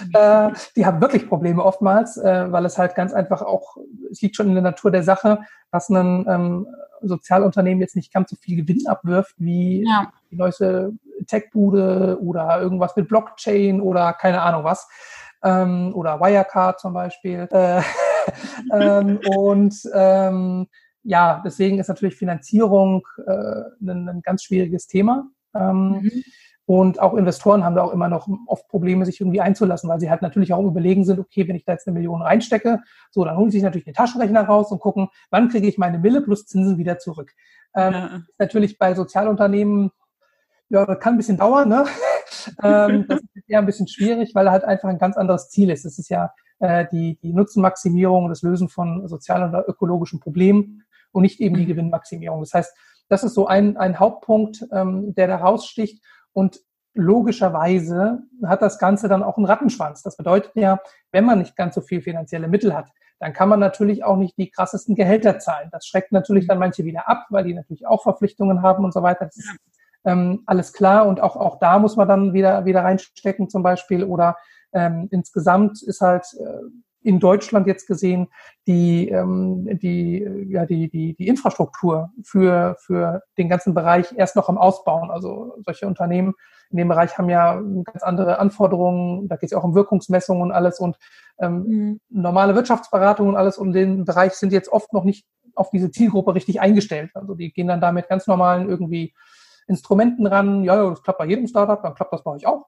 Mhm. 0.00 0.10
äh, 0.14 0.50
die 0.76 0.86
haben 0.86 1.00
wirklich 1.00 1.28
Probleme 1.28 1.64
oftmals, 1.64 2.16
äh, 2.16 2.50
weil 2.52 2.64
es 2.64 2.78
halt 2.78 2.94
ganz 2.94 3.12
einfach 3.12 3.42
auch, 3.42 3.76
es 4.10 4.22
liegt 4.22 4.36
schon 4.36 4.48
in 4.48 4.54
der 4.54 4.62
Natur 4.62 4.90
der 4.90 5.02
Sache, 5.02 5.40
dass 5.70 5.88
ein 5.88 6.26
ähm, 6.28 6.66
Sozialunternehmen 7.02 7.80
jetzt 7.80 7.96
nicht 7.96 8.12
ganz 8.12 8.30
so 8.30 8.36
viel 8.36 8.56
Gewinn 8.56 8.86
abwirft 8.86 9.34
wie 9.38 9.84
ja. 9.86 10.12
die 10.30 10.36
neueste 10.36 10.92
Tech-Bude 11.26 12.18
oder 12.20 12.60
irgendwas 12.60 12.96
mit 12.96 13.08
Blockchain 13.08 13.80
oder 13.80 14.12
keine 14.12 14.42
Ahnung 14.42 14.64
was. 14.64 14.88
Ähm, 15.42 15.92
oder 15.94 16.20
Wirecard 16.20 16.80
zum 16.80 16.94
Beispiel. 16.94 17.48
Äh, 17.50 17.82
ähm, 18.72 19.20
und 19.36 19.74
ähm, 19.94 20.66
ja, 21.08 21.40
deswegen 21.42 21.78
ist 21.78 21.88
natürlich 21.88 22.16
Finanzierung 22.16 23.06
äh, 23.26 23.62
ein, 23.80 24.08
ein 24.10 24.20
ganz 24.20 24.42
schwieriges 24.42 24.86
Thema. 24.86 25.26
Ähm, 25.54 26.02
mhm. 26.02 26.22
Und 26.66 27.00
auch 27.00 27.14
Investoren 27.14 27.64
haben 27.64 27.74
da 27.74 27.82
auch 27.82 27.94
immer 27.94 28.08
noch 28.08 28.28
oft 28.46 28.68
Probleme, 28.68 29.06
sich 29.06 29.18
irgendwie 29.18 29.40
einzulassen, 29.40 29.88
weil 29.88 30.00
sie 30.00 30.10
halt 30.10 30.20
natürlich 30.20 30.52
auch 30.52 30.62
überlegen 30.66 31.06
sind, 31.06 31.18
okay, 31.18 31.48
wenn 31.48 31.56
ich 31.56 31.64
da 31.64 31.72
jetzt 31.72 31.86
eine 31.86 31.94
Million 31.94 32.20
reinstecke, 32.20 32.80
so, 33.10 33.24
dann 33.24 33.38
holen 33.38 33.50
sie 33.50 33.56
sich 33.56 33.64
natürlich 33.64 33.86
den 33.86 33.94
Taschenrechner 33.94 34.42
raus 34.42 34.70
und 34.70 34.80
gucken, 34.80 35.08
wann 35.30 35.48
kriege 35.48 35.66
ich 35.66 35.78
meine 35.78 35.98
Mille 35.98 36.20
plus 36.20 36.44
Zinsen 36.44 36.76
wieder 36.76 36.98
zurück. 36.98 37.32
Ähm, 37.74 37.92
ja. 37.94 38.20
Natürlich 38.36 38.76
bei 38.76 38.94
Sozialunternehmen, 38.94 39.90
ja, 40.68 40.84
das 40.84 41.00
kann 41.00 41.14
ein 41.14 41.16
bisschen 41.16 41.38
dauern, 41.38 41.70
ne? 41.70 41.86
ähm, 42.62 43.06
das 43.08 43.20
ist 43.20 43.48
eher 43.48 43.60
ein 43.60 43.66
bisschen 43.66 43.88
schwierig, 43.88 44.34
weil 44.34 44.50
halt 44.50 44.64
einfach 44.64 44.90
ein 44.90 44.98
ganz 44.98 45.16
anderes 45.16 45.48
Ziel 45.48 45.70
ist. 45.70 45.86
Es 45.86 45.98
ist 45.98 46.10
ja 46.10 46.34
äh, 46.58 46.84
die, 46.92 47.18
die 47.22 47.32
Nutzenmaximierung, 47.32 48.28
das 48.28 48.42
Lösen 48.42 48.68
von 48.68 49.08
sozialen 49.08 49.48
oder 49.48 49.66
ökologischen 49.66 50.20
Problemen 50.20 50.84
und 51.12 51.22
nicht 51.22 51.40
eben 51.40 51.56
die 51.56 51.64
mhm. 51.64 51.68
Gewinnmaximierung. 51.68 52.40
Das 52.40 52.54
heißt, 52.54 52.76
das 53.08 53.24
ist 53.24 53.34
so 53.34 53.46
ein, 53.46 53.76
ein 53.76 53.98
Hauptpunkt, 53.98 54.66
ähm, 54.72 55.14
der 55.14 55.28
da 55.28 55.36
raussticht. 55.36 56.02
Und 56.32 56.60
logischerweise 56.94 58.22
hat 58.44 58.62
das 58.62 58.78
Ganze 58.78 59.08
dann 59.08 59.22
auch 59.22 59.36
einen 59.36 59.46
Rattenschwanz. 59.46 60.02
Das 60.02 60.16
bedeutet 60.16 60.52
ja, 60.54 60.80
wenn 61.12 61.24
man 61.24 61.38
nicht 61.38 61.56
ganz 61.56 61.74
so 61.74 61.80
viel 61.80 62.02
finanzielle 62.02 62.48
Mittel 62.48 62.74
hat, 62.74 62.90
dann 63.20 63.32
kann 63.32 63.48
man 63.48 63.60
natürlich 63.60 64.04
auch 64.04 64.16
nicht 64.16 64.36
die 64.38 64.50
krassesten 64.50 64.94
Gehälter 64.94 65.38
zahlen. 65.38 65.68
Das 65.72 65.86
schreckt 65.86 66.12
natürlich 66.12 66.46
dann 66.46 66.58
manche 66.58 66.84
wieder 66.84 67.08
ab, 67.08 67.26
weil 67.30 67.44
die 67.44 67.54
natürlich 67.54 67.86
auch 67.86 68.02
Verpflichtungen 68.02 68.62
haben 68.62 68.84
und 68.84 68.92
so 68.92 69.02
weiter. 69.02 69.26
Das 69.26 69.36
ist 69.36 69.56
ähm, 70.04 70.42
alles 70.46 70.72
klar. 70.72 71.06
Und 71.06 71.20
auch, 71.20 71.36
auch 71.36 71.58
da 71.58 71.78
muss 71.78 71.96
man 71.96 72.08
dann 72.08 72.32
wieder, 72.32 72.64
wieder 72.64 72.84
reinstecken 72.84 73.48
zum 73.48 73.62
Beispiel. 73.62 74.04
Oder 74.04 74.36
ähm, 74.72 75.08
insgesamt 75.10 75.82
ist 75.82 76.00
halt 76.00 76.26
äh, 76.38 76.57
in 77.08 77.20
Deutschland 77.20 77.66
jetzt 77.66 77.86
gesehen 77.86 78.28
die, 78.66 79.08
ähm, 79.08 79.66
die, 79.78 80.28
ja, 80.50 80.66
die, 80.66 80.90
die, 80.90 81.14
die 81.14 81.26
Infrastruktur 81.26 82.10
für, 82.22 82.76
für 82.80 83.22
den 83.38 83.48
ganzen 83.48 83.72
Bereich 83.72 84.12
erst 84.14 84.36
noch 84.36 84.50
am 84.50 84.58
Ausbauen. 84.58 85.10
Also 85.10 85.54
solche 85.64 85.86
Unternehmen 85.86 86.34
in 86.70 86.76
dem 86.76 86.88
Bereich 86.88 87.16
haben 87.16 87.30
ja 87.30 87.54
ganz 87.84 88.02
andere 88.02 88.38
Anforderungen. 88.38 89.26
Da 89.26 89.36
geht 89.36 89.46
es 89.46 89.50
ja 89.52 89.58
auch 89.58 89.64
um 89.64 89.74
Wirkungsmessungen 89.74 90.42
und 90.42 90.52
alles 90.52 90.80
und 90.80 90.98
ähm, 91.40 91.64
mhm. 91.66 92.00
normale 92.10 92.54
Wirtschaftsberatung 92.54 93.28
und 93.28 93.36
alles 93.36 93.56
um 93.56 93.72
den 93.72 94.04
Bereich 94.04 94.34
sind 94.34 94.52
jetzt 94.52 94.70
oft 94.70 94.92
noch 94.92 95.04
nicht 95.04 95.26
auf 95.54 95.70
diese 95.70 95.90
Zielgruppe 95.90 96.34
richtig 96.34 96.60
eingestellt. 96.60 97.10
Also 97.14 97.34
die 97.34 97.52
gehen 97.52 97.68
dann 97.68 97.80
damit 97.80 98.08
ganz 98.08 98.26
normalen 98.26 98.68
irgendwie 98.68 99.14
Instrumenten 99.68 100.26
ran. 100.26 100.64
Ja, 100.64 100.90
das 100.90 101.02
klappt 101.02 101.18
bei 101.18 101.26
jedem 101.26 101.46
Startup, 101.46 101.80
dann 101.82 101.94
klappt 101.94 102.12
das 102.12 102.24
bei 102.24 102.32
euch 102.32 102.46
auch. 102.46 102.66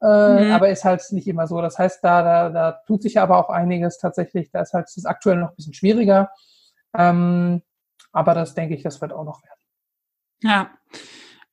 Äh, 0.00 0.44
mhm. 0.44 0.52
Aber 0.52 0.68
ist 0.68 0.84
halt 0.84 1.02
nicht 1.10 1.26
immer 1.26 1.46
so. 1.46 1.60
Das 1.60 1.78
heißt, 1.78 2.04
da, 2.04 2.22
da, 2.22 2.48
da 2.50 2.72
tut 2.86 3.02
sich 3.02 3.18
aber 3.18 3.38
auch 3.38 3.50
einiges 3.50 3.98
tatsächlich. 3.98 4.50
Da 4.50 4.60
ist 4.60 4.72
halt 4.72 4.88
das 4.94 5.04
aktuell 5.04 5.36
noch 5.36 5.50
ein 5.50 5.56
bisschen 5.56 5.74
schwieriger. 5.74 6.30
Ähm, 6.96 7.62
aber 8.12 8.34
das 8.34 8.54
denke 8.54 8.74
ich, 8.74 8.82
das 8.82 9.00
wird 9.00 9.12
auch 9.12 9.24
noch 9.24 9.42
werden. 9.42 9.60
Ja. 10.42 10.70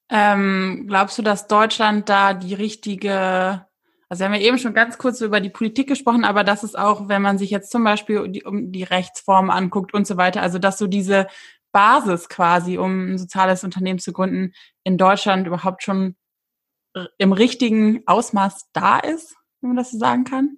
Ähm, 0.10 0.86
glaubst 0.88 1.18
du, 1.18 1.22
dass 1.22 1.48
Deutschland 1.48 2.10
da 2.10 2.34
die 2.34 2.56
richtige, 2.56 3.66
also 4.10 4.20
wir 4.20 4.26
haben 4.26 4.34
ja 4.34 4.42
eben 4.42 4.58
schon 4.58 4.74
ganz 4.74 4.98
kurz 4.98 5.22
über 5.22 5.40
die 5.40 5.52
Politik 5.52 5.88
gesprochen, 5.88 6.26
aber 6.26 6.44
das 6.44 6.64
ist 6.64 6.78
auch, 6.78 7.08
wenn 7.08 7.22
man 7.22 7.38
sich 7.38 7.52
jetzt 7.52 7.72
zum 7.72 7.84
Beispiel 7.84 8.28
die, 8.28 8.44
um 8.44 8.72
die 8.72 8.84
Rechtsform 8.84 9.52
anguckt 9.52 9.94
und 9.94 10.08
so 10.08 10.18
weiter, 10.18 10.42
also 10.42 10.58
dass 10.58 10.80
so 10.80 10.88
diese 10.88 11.28
Basis 11.72 12.30
quasi, 12.30 12.78
um 12.78 13.14
ein 13.14 13.18
soziales 13.18 13.64
Unternehmen 13.64 14.00
zu 14.00 14.14
gründen, 14.14 14.54
in 14.84 14.98
Deutschland 14.98 15.48
überhaupt 15.48 15.84
schon 15.84 16.16
im 17.18 17.32
richtigen 17.32 18.02
Ausmaß 18.06 18.70
da 18.74 19.00
ist, 19.00 19.36
wenn 19.62 19.70
man 19.70 19.78
das 19.78 19.92
so 19.92 19.98
sagen 19.98 20.24
kann? 20.24 20.58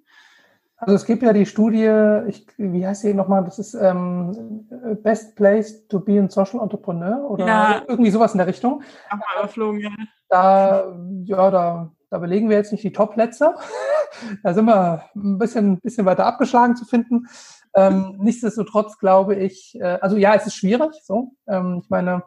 Also 0.76 0.96
es 0.96 1.04
gibt 1.04 1.22
ja 1.22 1.32
die 1.32 1.46
Studie, 1.46 1.88
ich, 2.26 2.44
wie 2.56 2.84
heißt 2.84 3.02
sie 3.02 3.14
nochmal, 3.14 3.44
das 3.44 3.60
ist 3.60 3.74
ähm, 3.74 4.66
Best 5.04 5.36
Place 5.36 5.86
to 5.86 6.00
be 6.00 6.20
a 6.20 6.28
Social 6.28 6.60
Entrepreneur 6.60 7.30
oder 7.30 7.46
ja. 7.46 7.82
irgendwie 7.86 8.10
sowas 8.10 8.32
in 8.32 8.38
der 8.38 8.48
Richtung. 8.48 8.82
Auch 9.10 9.38
überflogen, 9.38 9.80
ja. 9.80 9.90
Da, 10.28 10.92
ja, 11.24 11.50
da, 11.52 11.92
da 12.10 12.18
belegen 12.18 12.48
wir 12.48 12.56
jetzt 12.56 12.72
nicht 12.72 12.82
die 12.82 12.92
Top-Plätze. 12.92 13.54
da 14.42 14.54
sind 14.54 14.64
wir 14.64 15.04
ein 15.14 15.38
bisschen, 15.38 15.78
bisschen 15.80 16.04
weiter 16.04 16.26
abgeschlagen 16.26 16.74
zu 16.74 16.84
finden. 16.84 17.28
Ähm, 17.74 18.16
nichtsdestotrotz 18.18 18.98
glaube 18.98 19.34
ich, 19.34 19.78
äh, 19.80 19.98
also 20.00 20.16
ja, 20.16 20.34
es 20.34 20.46
ist 20.46 20.56
schwierig. 20.56 20.92
So, 21.02 21.32
ähm, 21.46 21.80
ich 21.82 21.90
meine, 21.90 22.22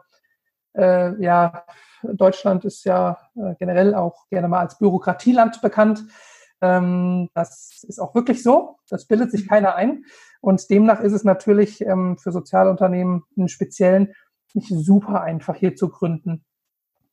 äh, 0.76 1.20
ja, 1.22 1.64
Deutschland 2.02 2.64
ist 2.64 2.84
ja 2.84 3.18
äh, 3.36 3.54
generell 3.58 3.94
auch 3.94 4.28
gerne 4.28 4.48
mal 4.48 4.60
als 4.60 4.78
Bürokratieland 4.78 5.60
bekannt. 5.62 6.04
Ähm, 6.60 7.28
das 7.34 7.84
ist 7.86 8.00
auch 8.00 8.14
wirklich 8.14 8.42
so. 8.42 8.78
Das 8.88 9.06
bildet 9.06 9.30
sich 9.30 9.48
keiner 9.48 9.74
ein. 9.74 10.04
Und 10.40 10.68
demnach 10.70 11.00
ist 11.00 11.12
es 11.12 11.24
natürlich 11.24 11.80
ähm, 11.80 12.18
für 12.18 12.32
Sozialunternehmen 12.32 13.24
im 13.36 13.48
Speziellen 13.48 14.14
nicht 14.54 14.68
super 14.70 15.22
einfach 15.22 15.54
hier 15.56 15.76
zu 15.76 15.88
gründen. 15.88 16.44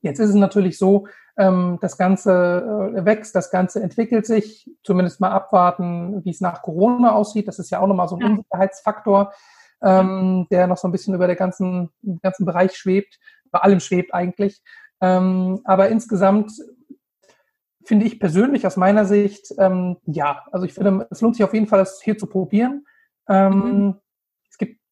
Jetzt 0.03 0.19
ist 0.19 0.29
es 0.29 0.35
natürlich 0.35 0.77
so, 0.77 1.07
ähm, 1.37 1.79
das 1.81 1.97
Ganze 1.97 2.93
äh, 2.95 3.05
wächst, 3.05 3.33
das 3.35 3.49
Ganze 3.49 3.81
entwickelt 3.81 4.25
sich, 4.25 4.69
zumindest 4.83 5.21
mal 5.21 5.31
abwarten, 5.31 6.23
wie 6.25 6.29
es 6.29 6.41
nach 6.41 6.61
Corona 6.61 7.13
aussieht. 7.13 7.47
Das 7.47 7.57
ist 7.57 7.71
ja 7.71 7.79
auch 7.79 7.87
nochmal 7.87 8.09
so 8.09 8.17
ein 8.17 8.23
Unsicherheitsfaktor, 8.23 9.33
ähm, 9.81 10.45
der 10.51 10.67
noch 10.67 10.77
so 10.77 10.89
ein 10.89 10.91
bisschen 10.91 11.15
über 11.15 11.25
der 11.25 11.37
ganzen, 11.37 11.89
ganzen 12.21 12.45
Bereich 12.45 12.75
schwebt, 12.75 13.17
bei 13.49 13.59
allem 13.59 13.79
schwebt 13.79 14.13
eigentlich. 14.13 14.61
Ähm, 14.99 15.61
aber 15.63 15.87
insgesamt 15.87 16.51
finde 17.85 18.05
ich 18.05 18.19
persönlich 18.19 18.67
aus 18.67 18.75
meiner 18.75 19.05
Sicht, 19.05 19.53
ähm, 19.57 19.97
ja, 20.05 20.43
also 20.51 20.65
ich 20.65 20.73
finde, 20.73 21.07
es 21.11 21.21
lohnt 21.21 21.35
sich 21.35 21.45
auf 21.45 21.53
jeden 21.53 21.67
Fall, 21.67 21.79
das 21.79 22.01
hier 22.01 22.17
zu 22.17 22.27
probieren. 22.27 22.85
Ähm, 23.29 23.53
mhm. 23.53 23.95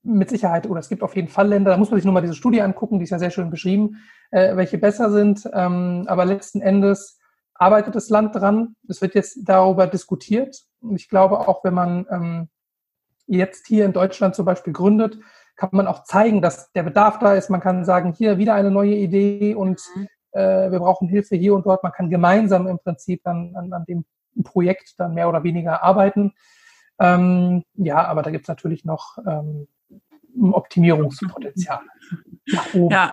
Mit 0.03 0.29
Sicherheit, 0.29 0.67
oder 0.67 0.79
es 0.79 0.89
gibt 0.89 1.03
auf 1.03 1.15
jeden 1.15 1.27
Fall 1.27 1.47
Länder, 1.47 1.71
da 1.71 1.77
muss 1.77 1.91
man 1.91 1.99
sich 1.99 2.05
nur 2.05 2.13
mal 2.13 2.21
diese 2.21 2.33
Studie 2.33 2.61
angucken, 2.61 2.97
die 2.97 3.03
ist 3.03 3.11
ja 3.11 3.19
sehr 3.19 3.29
schön 3.29 3.51
beschrieben, 3.51 3.97
äh, 4.31 4.55
welche 4.55 4.77
besser 4.77 5.11
sind. 5.11 5.47
Ähm, 5.53 6.05
aber 6.07 6.25
letzten 6.25 6.61
Endes 6.61 7.19
arbeitet 7.53 7.95
das 7.95 8.09
Land 8.09 8.35
dran. 8.35 8.75
Es 8.87 9.01
wird 9.01 9.13
jetzt 9.13 9.39
darüber 9.43 9.85
diskutiert. 9.85 10.57
Und 10.81 10.95
ich 10.95 11.07
glaube 11.07 11.47
auch, 11.47 11.63
wenn 11.63 11.75
man 11.75 12.07
ähm, 12.09 12.49
jetzt 13.27 13.67
hier 13.67 13.85
in 13.85 13.93
Deutschland 13.93 14.33
zum 14.33 14.45
Beispiel 14.45 14.73
gründet, 14.73 15.19
kann 15.55 15.69
man 15.73 15.85
auch 15.85 16.03
zeigen, 16.03 16.41
dass 16.41 16.71
der 16.71 16.83
Bedarf 16.83 17.19
da 17.19 17.35
ist. 17.35 17.51
Man 17.51 17.61
kann 17.61 17.85
sagen, 17.85 18.13
hier 18.13 18.39
wieder 18.39 18.55
eine 18.55 18.71
neue 18.71 18.95
Idee 18.95 19.53
und 19.53 19.81
mhm 19.95 20.07
äh, 20.31 20.71
wir 20.71 20.79
brauchen 20.79 21.07
Hilfe 21.07 21.35
hier 21.35 21.53
und 21.53 21.65
dort. 21.65 21.83
Man 21.83 21.91
kann 21.91 22.09
gemeinsam 22.09 22.67
im 22.67 22.79
Prinzip 22.79 23.23
dann 23.23 23.55
an, 23.55 23.73
an 23.73 23.85
dem 23.85 24.05
Projekt 24.43 24.95
dann 24.97 25.13
mehr 25.13 25.29
oder 25.29 25.43
weniger 25.43 25.83
arbeiten. 25.83 26.33
Ähm, 26.99 27.63
ja, 27.73 28.05
aber 28.05 28.21
da 28.21 28.31
gibt 28.31 28.45
es 28.45 28.47
natürlich 28.47 28.85
noch 28.85 29.17
ähm, 29.27 29.67
Optimierungspotenzial. 30.39 31.81
Ja. 32.73 33.11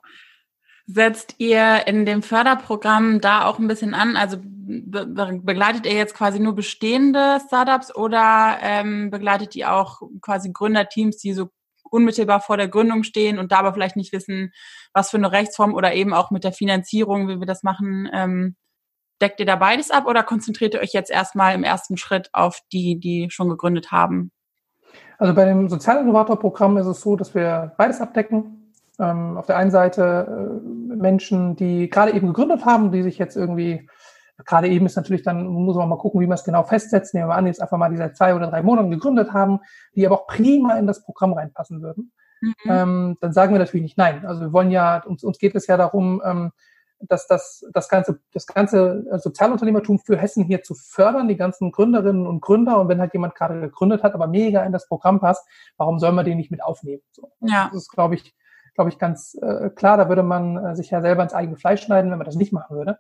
Setzt 0.87 1.35
ihr 1.39 1.87
in 1.87 2.07
dem 2.07 2.23
Förderprogramm 2.23 3.21
da 3.21 3.45
auch 3.45 3.59
ein 3.59 3.69
bisschen 3.69 3.95
an? 3.95 4.17
Also 4.17 4.39
be 4.43 5.07
begleitet 5.43 5.87
ihr 5.87 5.95
jetzt 5.95 6.15
quasi 6.15 6.41
nur 6.41 6.55
bestehende 6.55 7.39
Startups 7.47 7.95
oder 7.95 8.59
ähm, 8.63 9.11
begleitet 9.11 9.55
ihr 9.57 9.73
auch 9.73 10.03
quasi 10.21 10.51
Gründerteams, 10.53 11.19
die 11.19 11.33
so 11.33 11.51
unmittelbar 11.91 12.41
vor 12.41 12.57
der 12.57 12.69
Gründung 12.69 13.03
stehen 13.03 13.39
und 13.39 13.53
da 13.53 13.59
aber 13.59 13.73
vielleicht 13.73 13.97
nicht 13.97 14.13
wissen, 14.13 14.53
was 14.93 15.11
für 15.11 15.17
eine 15.17 15.33
Rechtsform 15.33 15.75
oder 15.75 15.95
eben 15.95 16.13
auch 16.13 16.31
mit 16.31 16.45
der 16.45 16.53
Finanzierung, 16.53 17.29
wie 17.29 17.39
wir 17.39 17.47
das 17.47 17.63
machen, 17.63 18.09
ähm, 18.13 18.57
deckt 19.21 19.41
ihr 19.41 19.47
da 19.47 19.57
beides 19.57 19.91
ab 19.91 20.07
oder 20.07 20.23
konzentriert 20.23 20.75
ihr 20.75 20.81
euch 20.81 20.93
jetzt 20.93 21.11
erstmal 21.11 21.55
im 21.55 21.65
ersten 21.65 21.97
Schritt 21.97 22.29
auf 22.33 22.61
die, 22.73 22.99
die 22.99 23.29
schon 23.31 23.49
gegründet 23.49 23.91
haben? 23.91 24.31
Also 25.19 25.35
bei 25.35 25.45
dem 25.45 25.69
Sozialinnovator-Programm 25.69 26.77
ist 26.79 26.87
es 26.87 27.01
so, 27.01 27.17
dass 27.17 27.35
wir 27.35 27.73
beides 27.77 28.01
abdecken. 28.01 28.73
Ähm, 29.01 29.37
auf 29.37 29.47
der 29.47 29.57
einen 29.57 29.71
Seite 29.71 30.27
äh, 30.29 30.97
Menschen, 30.97 31.57
die 31.57 31.91
gerade 31.91 32.13
eben 32.13 32.29
gegründet 32.29 32.65
haben, 32.65 32.91
die 32.93 33.03
sich 33.03 33.19
jetzt 33.19 33.37
irgendwie, 33.37 33.89
gerade 34.45 34.69
eben 34.69 34.87
ist 34.87 34.97
natürlich 34.97 35.23
dann, 35.23 35.47
muss 35.47 35.77
man 35.77 35.89
mal 35.89 35.99
gucken, 35.99 36.21
wie 36.21 36.27
man 36.27 36.37
es 36.37 36.45
genau 36.45 36.63
festsetzt. 36.63 37.15
Nehmen 37.15 37.29
wir 37.29 37.35
an, 37.35 37.47
jetzt 37.47 37.61
einfach 37.61 37.79
mal 37.79 37.91
die 37.91 37.97
seit 37.97 38.17
zwei 38.17 38.35
oder 38.35 38.47
drei 38.47 38.63
Monaten 38.63 38.91
gegründet 38.91 39.33
haben, 39.33 39.61
die 39.95 40.07
aber 40.07 40.21
auch 40.21 40.27
prima 40.29 40.79
in 40.79 40.87
das 40.87 41.03
Programm 41.05 41.33
reinpassen 41.33 41.83
würden. 41.83 42.13
Mhm. 42.41 42.55
Ähm, 42.69 43.17
dann 43.21 43.33
sagen 43.33 43.53
wir 43.53 43.59
natürlich 43.59 43.83
nicht 43.83 43.99
nein. 43.99 44.25
Also 44.25 44.41
wir 44.43 44.53
wollen 44.53 44.71
ja, 44.71 45.03
uns, 45.05 45.25
uns 45.25 45.39
geht 45.39 45.57
es 45.57 45.67
ja 45.67 45.77
darum, 45.77 46.23
ähm, 46.25 46.53
dass 47.01 47.27
das, 47.27 47.65
das 47.73 47.89
ganze, 47.89 48.21
das 48.33 48.47
ganze 48.47 49.05
Sozialunternehmertum 49.19 49.99
für 49.99 50.17
Hessen 50.17 50.45
hier 50.45 50.63
zu 50.63 50.75
fördern, 50.75 51.29
die 51.29 51.37
ganzen 51.37 51.71
Gründerinnen 51.71 52.27
und 52.27 52.41
Gründer. 52.41 52.81
Und 52.81 52.89
wenn 52.89 53.01
halt 53.01 53.13
jemand 53.13 53.35
gerade 53.35 53.61
gegründet 53.61 54.03
hat, 54.03 54.15
aber 54.15 54.27
mega 54.27 54.65
in 54.65 54.73
das 54.73 54.89
Programm 54.89 55.21
passt, 55.21 55.47
warum 55.77 55.99
soll 55.99 56.13
man 56.13 56.25
den 56.25 56.37
nicht 56.37 56.51
mit 56.51 56.63
aufnehmen? 56.63 57.03
So. 57.13 57.31
Ja. 57.41 57.69
Das 57.73 57.83
ist, 57.83 57.91
glaube 57.91 58.17
ich, 58.17 58.35
glaube 58.75 58.91
ich, 58.91 58.99
ganz 58.99 59.37
äh, 59.41 59.71
klar. 59.71 59.97
Da 59.97 60.09
würde 60.09 60.23
man 60.23 60.57
äh, 60.57 60.77
sich 60.77 60.91
ja 60.91 61.01
selber 61.01 61.23
ins 61.23 61.35
eigene 61.35 61.57
Fleisch 61.57 61.83
schneiden, 61.83 62.11
wenn 62.11 62.19
man 62.19 62.27
das 62.27 62.37
nicht 62.37 62.53
machen 62.53 62.77
würde. 62.77 62.99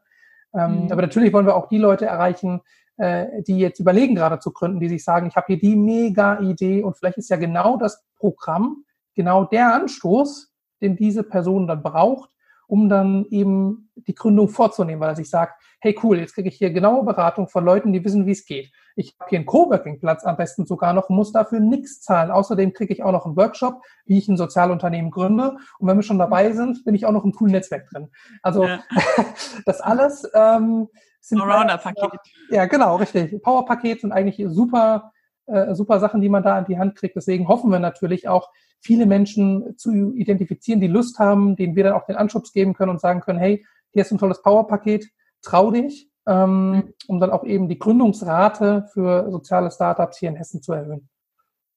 Ähm, 0.54 0.84
mhm. 0.84 0.92
Aber 0.92 1.02
natürlich 1.02 1.32
wollen 1.32 1.46
wir 1.46 1.56
auch 1.56 1.68
die 1.68 1.78
Leute 1.78 2.06
erreichen, 2.06 2.60
äh, 2.98 3.42
die 3.42 3.58
jetzt 3.58 3.80
überlegen, 3.80 4.14
gerade 4.14 4.38
zu 4.38 4.52
gründen, 4.52 4.80
die 4.80 4.88
sich 4.88 5.04
sagen, 5.04 5.26
ich 5.26 5.36
habe 5.36 5.46
hier 5.48 5.58
die 5.58 5.76
mega 5.76 6.40
Idee 6.40 6.82
und 6.82 6.96
vielleicht 6.96 7.18
ist 7.18 7.30
ja 7.30 7.36
genau 7.36 7.76
das 7.76 8.04
Programm, 8.16 8.84
genau 9.14 9.44
der 9.44 9.74
Anstoß, 9.74 10.52
den 10.80 10.96
diese 10.96 11.22
Person 11.22 11.66
dann 11.66 11.82
braucht, 11.82 12.30
um 12.68 12.88
dann 12.88 13.26
eben 13.30 13.90
die 13.96 14.14
Gründung 14.14 14.48
vorzunehmen, 14.48 15.00
weil 15.00 15.08
er 15.08 15.16
sich 15.16 15.28
sagt, 15.28 15.60
hey 15.80 15.98
cool, 16.02 16.18
jetzt 16.18 16.34
kriege 16.34 16.48
ich 16.48 16.56
hier 16.56 16.70
genaue 16.70 17.04
Beratung 17.04 17.48
von 17.48 17.64
Leuten, 17.64 17.92
die 17.92 18.04
wissen, 18.04 18.26
wie 18.26 18.32
es 18.32 18.44
geht. 18.44 18.70
Ich 18.94 19.16
habe 19.18 19.30
hier 19.30 19.38
einen 19.38 19.46
Coworking-Platz 19.46 20.24
am 20.24 20.36
besten 20.36 20.66
sogar 20.66 20.92
noch 20.92 21.08
muss 21.08 21.32
dafür 21.32 21.60
nichts 21.60 22.02
zahlen. 22.02 22.30
Außerdem 22.30 22.72
kriege 22.72 22.92
ich 22.92 23.02
auch 23.02 23.12
noch 23.12 23.26
einen 23.26 23.36
Workshop, 23.36 23.82
wie 24.04 24.18
ich 24.18 24.28
ein 24.28 24.36
Sozialunternehmen 24.36 25.10
gründe. 25.10 25.56
Und 25.78 25.88
wenn 25.88 25.96
wir 25.96 26.02
schon 26.02 26.18
dabei 26.18 26.52
sind, 26.52 26.84
bin 26.84 26.94
ich 26.94 27.06
auch 27.06 27.12
noch 27.12 27.24
im 27.24 27.32
coolen 27.32 27.52
Netzwerk 27.52 27.88
drin. 27.90 28.08
Also 28.42 28.64
ja. 28.64 28.80
das 29.64 29.80
alles 29.80 30.28
ähm, 30.34 30.88
sind 31.20 31.40
Allrounder-Paket. 31.40 32.20
Ja, 32.50 32.66
genau, 32.66 32.96
richtig. 32.96 33.40
Power-Paket 33.42 34.02
sind 34.02 34.12
eigentlich 34.12 34.44
super, 34.48 35.12
äh, 35.48 35.74
super 35.74 36.00
Sachen, 36.00 36.20
die 36.20 36.28
man 36.28 36.42
da 36.42 36.56
an 36.56 36.66
die 36.66 36.78
Hand 36.78 36.94
kriegt. 36.96 37.16
Deswegen 37.16 37.48
hoffen 37.48 37.70
wir 37.70 37.78
natürlich 37.78 38.28
auch, 38.28 38.50
viele 38.80 39.06
Menschen 39.06 39.76
zu 39.76 40.12
identifizieren, 40.14 40.80
die 40.80 40.86
Lust 40.86 41.18
haben, 41.18 41.56
denen 41.56 41.74
wir 41.76 41.84
dann 41.84 41.94
auch 41.94 42.06
den 42.06 42.16
Anschubs 42.16 42.52
geben 42.52 42.74
können 42.74 42.90
und 42.90 43.00
sagen 43.00 43.20
können, 43.20 43.38
hey, 43.38 43.66
hier 43.90 44.02
ist 44.02 44.12
ein 44.12 44.18
tolles 44.18 44.42
Powerpaket, 44.42 45.08
trau 45.42 45.70
dich, 45.70 46.10
ähm, 46.26 46.70
mhm. 46.70 46.94
um 47.08 47.20
dann 47.20 47.30
auch 47.30 47.44
eben 47.44 47.68
die 47.68 47.78
Gründungsrate 47.78 48.88
für 48.92 49.30
soziale 49.30 49.70
Startups 49.70 50.18
hier 50.18 50.28
in 50.28 50.36
Hessen 50.36 50.62
zu 50.62 50.72
erhöhen. 50.72 51.08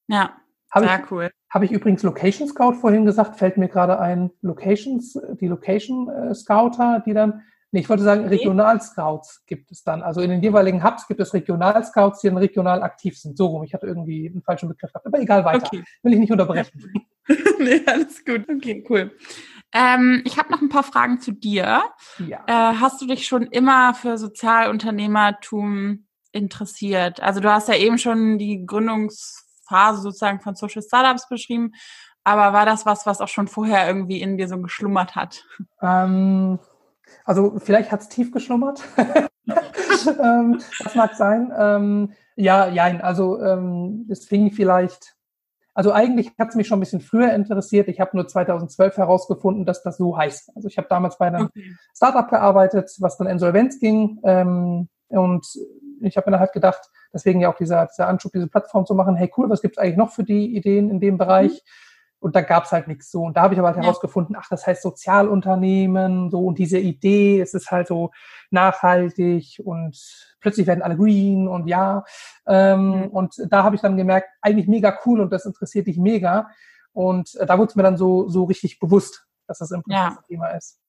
Ja, 0.07 0.35
hab 0.69 0.83
sehr 0.83 0.99
ich, 1.03 1.11
cool. 1.11 1.31
Habe 1.49 1.65
ich 1.65 1.71
übrigens 1.71 2.03
Location 2.03 2.47
Scout 2.47 2.73
vorhin 2.73 3.05
gesagt, 3.05 3.37
fällt 3.37 3.57
mir 3.57 3.67
gerade 3.67 3.99
ein, 3.99 4.31
Locations, 4.41 5.19
die 5.39 5.47
Location 5.47 6.09
äh, 6.09 6.35
Scouter, 6.35 7.01
die 7.05 7.13
dann 7.13 7.41
Nee, 7.73 7.79
ich 7.79 7.89
wollte 7.89 8.03
sagen, 8.03 8.27
Regionalscouts 8.27 9.45
gibt 9.45 9.71
es 9.71 9.83
dann. 9.83 10.03
Also 10.03 10.19
in 10.19 10.29
den 10.29 10.41
jeweiligen 10.41 10.83
Hubs 10.83 11.07
gibt 11.07 11.21
es 11.21 11.33
Regionalscouts, 11.33 12.19
die 12.19 12.27
dann 12.27 12.37
regional 12.37 12.83
aktiv 12.83 13.17
sind. 13.17 13.37
So 13.37 13.47
rum. 13.47 13.63
Ich 13.63 13.73
hatte 13.73 13.87
irgendwie 13.87 14.27
einen 14.27 14.41
falschen 14.41 14.67
Begriff 14.67 14.91
gehabt. 14.91 15.05
Aber 15.05 15.19
egal, 15.19 15.45
weiter. 15.45 15.67
Okay. 15.67 15.83
Will 16.03 16.13
ich 16.13 16.19
nicht 16.19 16.31
unterbrechen. 16.31 17.05
nee, 17.59 17.81
alles 17.85 18.25
gut. 18.25 18.45
Okay, 18.49 18.83
cool. 18.89 19.11
Ähm, 19.73 20.21
ich 20.25 20.37
habe 20.37 20.51
noch 20.51 20.61
ein 20.61 20.67
paar 20.67 20.83
Fragen 20.83 21.21
zu 21.21 21.31
dir. 21.31 21.81
Ja. 22.19 22.43
Äh, 22.45 22.75
hast 22.75 23.01
du 23.01 23.07
dich 23.07 23.25
schon 23.25 23.43
immer 23.43 23.93
für 23.93 24.17
Sozialunternehmertum 24.17 26.05
interessiert? 26.33 27.21
Also 27.21 27.39
du 27.39 27.49
hast 27.49 27.69
ja 27.69 27.75
eben 27.75 27.97
schon 27.97 28.37
die 28.37 28.65
Gründungsphase 28.65 30.01
sozusagen 30.01 30.41
von 30.41 30.55
Social 30.55 30.81
Startups 30.81 31.29
beschrieben. 31.29 31.71
Aber 32.23 32.53
war 32.53 32.65
das 32.65 32.85
was, 32.85 33.05
was 33.05 33.21
auch 33.21 33.29
schon 33.29 33.47
vorher 33.47 33.87
irgendwie 33.87 34.21
in 34.21 34.37
dir 34.37 34.47
so 34.47 34.61
geschlummert 34.61 35.15
hat? 35.15 35.43
Ähm, 35.81 36.59
also 37.25 37.59
vielleicht 37.59 37.91
hat 37.91 38.01
es 38.01 38.09
tief 38.09 38.31
geschlummert. 38.31 38.83
ähm, 40.23 40.61
das 40.83 40.95
mag 40.95 41.15
sein. 41.15 41.51
Ähm, 41.57 42.13
ja, 42.35 42.67
ja, 42.67 42.85
also 42.99 43.41
ähm, 43.41 44.07
es 44.09 44.25
fing 44.25 44.51
vielleicht, 44.51 45.15
also 45.73 45.91
eigentlich 45.91 46.31
hat 46.39 46.49
es 46.49 46.55
mich 46.55 46.67
schon 46.67 46.79
ein 46.79 46.81
bisschen 46.81 47.01
früher 47.01 47.33
interessiert. 47.33 47.87
Ich 47.87 47.99
habe 47.99 48.15
nur 48.15 48.27
2012 48.27 48.97
herausgefunden, 48.97 49.65
dass 49.65 49.83
das 49.83 49.97
so 49.97 50.17
heißt. 50.17 50.51
Also 50.55 50.67
ich 50.67 50.77
habe 50.77 50.87
damals 50.89 51.17
bei 51.17 51.27
einem 51.27 51.47
okay. 51.47 51.75
Startup 51.95 52.29
gearbeitet, 52.29 52.91
was 52.99 53.17
dann 53.17 53.27
Insolvenz 53.27 53.79
ging. 53.79 54.19
Und 54.19 55.47
ich 56.01 56.17
habe 56.17 56.29
mir 56.29 56.31
dann 56.31 56.39
halt 56.39 56.53
gedacht, 56.53 56.89
deswegen 57.13 57.41
ja 57.41 57.51
auch 57.51 57.57
dieser, 57.57 57.85
dieser 57.87 58.07
Anschub, 58.07 58.31
diese 58.33 58.47
Plattform 58.47 58.85
zu 58.85 58.95
machen, 58.95 59.15
hey 59.15 59.31
cool, 59.37 59.49
was 59.49 59.61
gibt 59.61 59.77
es 59.77 59.83
eigentlich 59.83 59.97
noch 59.97 60.11
für 60.11 60.23
die 60.23 60.55
Ideen 60.55 60.89
in 60.89 60.99
dem 60.99 61.17
Bereich? 61.17 61.51
Mhm. 61.51 61.90
Und 62.21 62.35
da 62.35 62.41
gab's 62.41 62.71
halt 62.71 62.87
nichts 62.87 63.09
so. 63.09 63.23
Und 63.23 63.35
da 63.35 63.41
habe 63.41 63.55
ich 63.55 63.59
aber 63.59 63.69
halt 63.69 63.77
ja. 63.77 63.83
herausgefunden, 63.83 64.35
ach, 64.39 64.47
das 64.47 64.67
heißt 64.67 64.83
Sozialunternehmen, 64.83 66.29
so 66.29 66.45
und 66.45 66.59
diese 66.59 66.77
Idee, 66.77 67.41
es 67.41 67.55
ist 67.55 67.71
halt 67.71 67.87
so 67.87 68.11
nachhaltig 68.51 69.59
und 69.65 69.99
plötzlich 70.39 70.67
werden 70.67 70.83
alle 70.83 70.95
green 70.95 71.47
und 71.47 71.67
ja. 71.67 72.05
Ähm, 72.45 73.01
mhm. 73.01 73.07
Und 73.07 73.35
da 73.49 73.63
habe 73.63 73.75
ich 73.75 73.81
dann 73.81 73.97
gemerkt, 73.97 74.29
eigentlich 74.41 74.67
mega 74.67 74.99
cool 75.05 75.19
und 75.19 75.31
das 75.31 75.45
interessiert 75.45 75.87
dich 75.87 75.97
mega. 75.97 76.49
Und 76.93 77.33
äh, 77.35 77.45
da 77.47 77.57
wurde 77.57 77.69
es 77.71 77.75
mir 77.75 77.83
dann 77.83 77.97
so, 77.97 78.29
so 78.29 78.43
richtig 78.43 78.79
bewusst, 78.79 79.25
dass 79.47 79.57
das 79.57 79.71
im 79.71 79.81
Prinzip 79.81 79.97
ja. 79.97 80.13
das 80.15 80.27
Thema 80.27 80.47
ist. 80.49 80.79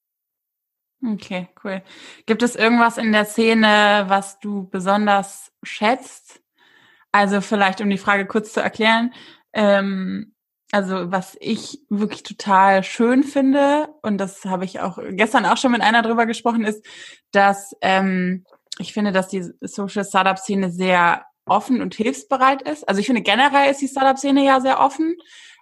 Okay, 1.14 1.48
cool. 1.64 1.82
Gibt 2.26 2.42
es 2.42 2.54
irgendwas 2.54 2.98
in 2.98 3.10
der 3.10 3.24
Szene, 3.24 4.04
was 4.06 4.38
du 4.38 4.68
besonders 4.68 5.50
schätzt? 5.62 6.42
Also 7.10 7.40
vielleicht, 7.40 7.80
um 7.80 7.90
die 7.90 7.98
Frage 7.98 8.26
kurz 8.26 8.52
zu 8.52 8.60
erklären, 8.60 9.12
ähm, 9.52 10.31
also 10.72 11.12
was 11.12 11.36
ich 11.38 11.82
wirklich 11.90 12.22
total 12.22 12.82
schön 12.82 13.24
finde, 13.24 13.88
und 14.02 14.16
das 14.18 14.46
habe 14.46 14.64
ich 14.64 14.80
auch 14.80 14.98
gestern 15.10 15.44
auch 15.44 15.58
schon 15.58 15.70
mit 15.72 15.82
einer 15.82 16.00
drüber 16.00 16.24
gesprochen, 16.24 16.64
ist, 16.64 16.84
dass 17.30 17.76
ähm, 17.82 18.44
ich 18.78 18.94
finde, 18.94 19.12
dass 19.12 19.28
die 19.28 19.44
Social 19.60 20.04
Startup 20.04 20.38
Szene 20.38 20.70
sehr 20.70 21.26
offen 21.44 21.82
und 21.82 21.94
hilfsbereit 21.94 22.62
ist. 22.62 22.88
Also 22.88 23.00
ich 23.00 23.06
finde 23.06 23.20
generell 23.20 23.70
ist 23.70 23.82
die 23.82 23.88
Startup 23.88 24.16
Szene 24.18 24.46
ja 24.46 24.62
sehr 24.62 24.80
offen, 24.80 25.16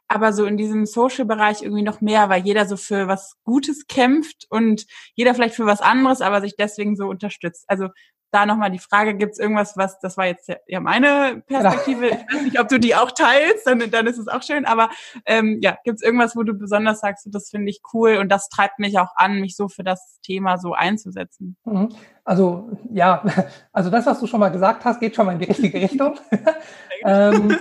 aber 0.07 0.33
so 0.33 0.45
in 0.45 0.57
diesem 0.57 0.87
Social 0.87 1.25
Bereich 1.25 1.63
irgendwie 1.63 1.83
noch 1.83 2.01
mehr, 2.01 2.29
weil 2.29 2.45
jeder 2.45 2.67
so 2.67 2.77
für 2.77 3.09
was 3.09 3.35
Gutes 3.43 3.89
kämpft 3.89 4.47
und 4.49 4.87
jeder 5.17 5.35
vielleicht 5.35 5.57
für 5.57 5.67
was 5.67 5.81
anderes, 5.81 6.21
aber 6.21 6.41
sich 6.41 6.55
deswegen 6.57 6.95
so 6.95 7.09
unterstützt. 7.09 7.65
Also 7.67 7.89
da 8.31 8.47
nochmal 8.47 8.71
die 8.71 8.79
Frage, 8.79 9.15
gibt 9.15 9.33
es 9.33 9.39
irgendwas, 9.39 9.77
was, 9.77 9.99
das 9.99 10.17
war 10.17 10.27
jetzt 10.27 10.51
ja 10.67 10.81
meine 10.81 11.43
Perspektive, 11.47 12.07
ich 12.07 12.35
weiß 12.35 12.43
nicht, 12.43 12.61
ob 12.61 12.69
du 12.69 12.79
die 12.79 12.95
auch 12.95 13.11
teilst, 13.11 13.67
dann, 13.67 13.91
dann 13.91 14.07
ist 14.07 14.19
es 14.19 14.29
auch 14.29 14.43
schön, 14.43 14.65
aber 14.65 14.91
ähm, 15.27 15.59
ja, 15.61 15.77
gibt 15.85 15.97
es 15.97 16.03
irgendwas, 16.03 16.37
wo 16.37 16.43
du 16.43 16.55
besonders 16.55 17.01
sagst, 17.01 17.29
das 17.31 17.51
finde 17.51 17.71
ich 17.71 17.81
cool 17.93 18.17
und 18.17 18.31
das 18.31 18.49
treibt 18.49 18.79
mich 18.79 18.99
auch 18.99 19.11
an, 19.17 19.41
mich 19.41 19.57
so 19.57 19.69
für 19.69 19.85
das 19.85 20.21
Thema 20.23 20.59
so 20.59 20.75
einzusetzen? 20.75 21.57
Mhm. 21.65 21.89
Also 22.25 22.71
ja, 22.93 23.25
also 23.73 23.91
das, 23.91 24.07
was 24.07 24.21
du 24.21 24.27
schon 24.27 24.41
mal 24.41 24.51
gesagt 24.51 24.85
hast, 24.85 25.01
geht 25.01 25.17
schon 25.17 25.27
mal 25.27 25.33
in 25.33 25.39
die 25.41 25.47
richtige 25.47 25.79
Richtung. 25.81 26.19
ähm, 27.05 27.57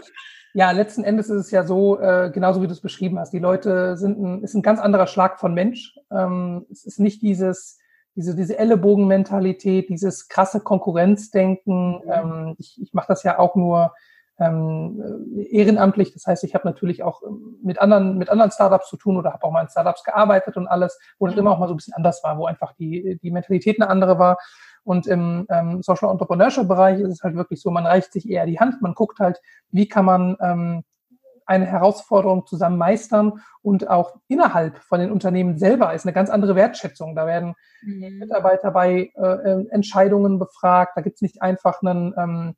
ja, 0.53 0.71
letzten 0.71 1.03
Endes 1.03 1.29
ist 1.29 1.45
es 1.45 1.51
ja 1.51 1.63
so, 1.63 1.99
äh, 1.99 2.32
genauso 2.32 2.62
wie 2.62 2.67
du 2.67 2.73
es 2.73 2.82
beschrieben 2.82 3.19
hast. 3.19 3.32
Die 3.32 3.39
Leute 3.39 3.97
sind 3.97 4.19
ein, 4.19 4.43
ist 4.43 4.53
ein 4.53 4.62
ganz 4.62 4.79
anderer 4.79 5.08
Schlag 5.08 5.39
von 5.39 5.53
Mensch. 5.53 5.95
Ähm, 6.12 6.65
es 6.71 6.86
ist 6.86 6.99
nicht 6.99 7.21
dieses 7.21 7.79
diese, 8.19 8.36
diese 8.36 8.60
Ellenbogenmentalität, 8.60 9.88
dieses 9.88 10.27
krasse 10.27 10.60
Konkurrenzdenken. 10.60 12.01
Mhm. 12.03 12.12
Ähm, 12.12 12.55
ich 12.58 12.77
ich 12.82 12.93
mache 12.93 13.08
das 13.08 13.23
ja 13.23 13.39
auch 13.39 13.55
nur 13.55 13.93
ähm, 14.39 15.01
ehrenamtlich. 15.49 16.12
Das 16.12 16.25
heißt, 16.27 16.43
ich 16.43 16.53
habe 16.53 16.67
natürlich 16.67 17.01
auch 17.01 17.21
ähm, 17.23 17.58
mit 17.63 17.79
anderen, 17.79 18.17
mit 18.17 18.29
anderen 18.29 18.51
Startups 18.51 18.89
zu 18.89 18.97
tun 18.97 19.15
oder 19.15 19.32
habe 19.32 19.45
auch 19.45 19.51
mal 19.51 19.62
in 19.62 19.69
Startups 19.69 20.03
gearbeitet 20.03 20.58
und 20.58 20.67
alles, 20.67 20.99
wo 21.17 21.27
das 21.27 21.36
mhm. 21.36 21.39
immer 21.39 21.51
auch 21.51 21.60
mal 21.60 21.67
so 21.67 21.73
ein 21.73 21.77
bisschen 21.77 21.93
anders 21.93 22.21
war, 22.21 22.38
wo 22.38 22.45
einfach 22.45 22.73
die, 22.73 23.17
die 23.23 23.32
Mentalität 23.32 23.82
eine 23.82 23.89
andere 23.89 24.19
war. 24.19 24.38
Und 24.84 25.08
im 25.08 25.47
ähm, 25.49 25.82
Social 25.82 26.12
Entrepreneurship 26.12 26.67
Bereich 26.67 26.99
ist 26.99 27.12
es 27.13 27.23
halt 27.23 27.36
wirklich 27.36 27.62
so, 27.62 27.71
man 27.71 27.86
reicht 27.86 28.12
sich 28.12 28.29
eher 28.29 28.45
die 28.45 28.60
Hand, 28.60 28.82
man 28.82 28.95
guckt 28.95 29.19
halt, 29.19 29.39
wie 29.71 29.88
kann 29.88 30.03
man 30.03 30.36
ähm, 30.41 30.84
eine 31.50 31.66
Herausforderung 31.66 32.46
zusammen 32.46 32.78
meistern 32.78 33.42
und 33.62 33.90
auch 33.90 34.16
innerhalb 34.28 34.78
von 34.78 35.00
den 35.00 35.12
Unternehmen 35.12 35.58
selber 35.58 35.94
ist 35.94 36.06
eine 36.06 36.14
ganz 36.14 36.30
andere 36.30 36.56
Wertschätzung. 36.56 37.16
Da 37.16 37.26
werden 37.26 37.56
mhm. 37.82 38.20
Mitarbeiter 38.20 38.72
bei 38.72 39.12
äh, 39.16 39.22
äh 39.22 39.66
Entscheidungen 39.70 40.40
befragt. 40.40 40.94
Da 40.96 41.02
gibt 41.02 41.16
es 41.16 41.22
nicht 41.22 41.42
einfach 41.42 41.82
einen 41.82 42.14
ähm, 42.18 42.56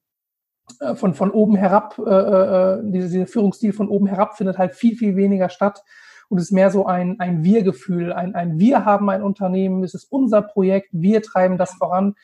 äh, 0.79 0.95
von, 0.95 1.13
von 1.13 1.31
oben 1.31 1.55
herab, 1.55 1.97
äh, 1.99 2.01
äh, 2.11 2.79
diese, 2.83 3.09
dieser 3.09 3.27
Führungsstil 3.27 3.73
von 3.73 3.89
oben 3.89 4.07
herab 4.07 4.37
findet 4.37 4.57
halt 4.57 4.75
viel, 4.75 4.95
viel 4.95 5.15
weniger 5.15 5.49
statt. 5.49 5.83
Und 6.29 6.37
es 6.37 6.45
ist 6.45 6.51
mehr 6.51 6.71
so 6.71 6.85
ein, 6.85 7.19
ein 7.19 7.43
Wir-Gefühl, 7.43 8.13
ein, 8.13 8.35
ein 8.35 8.57
Wir 8.57 8.85
haben 8.85 9.09
ein 9.09 9.21
Unternehmen, 9.21 9.83
es 9.83 9.93
ist 9.93 10.09
unser 10.11 10.41
Projekt, 10.41 10.89
wir 10.91 11.21
treiben 11.21 11.57
das 11.57 11.73
voran. 11.73 12.15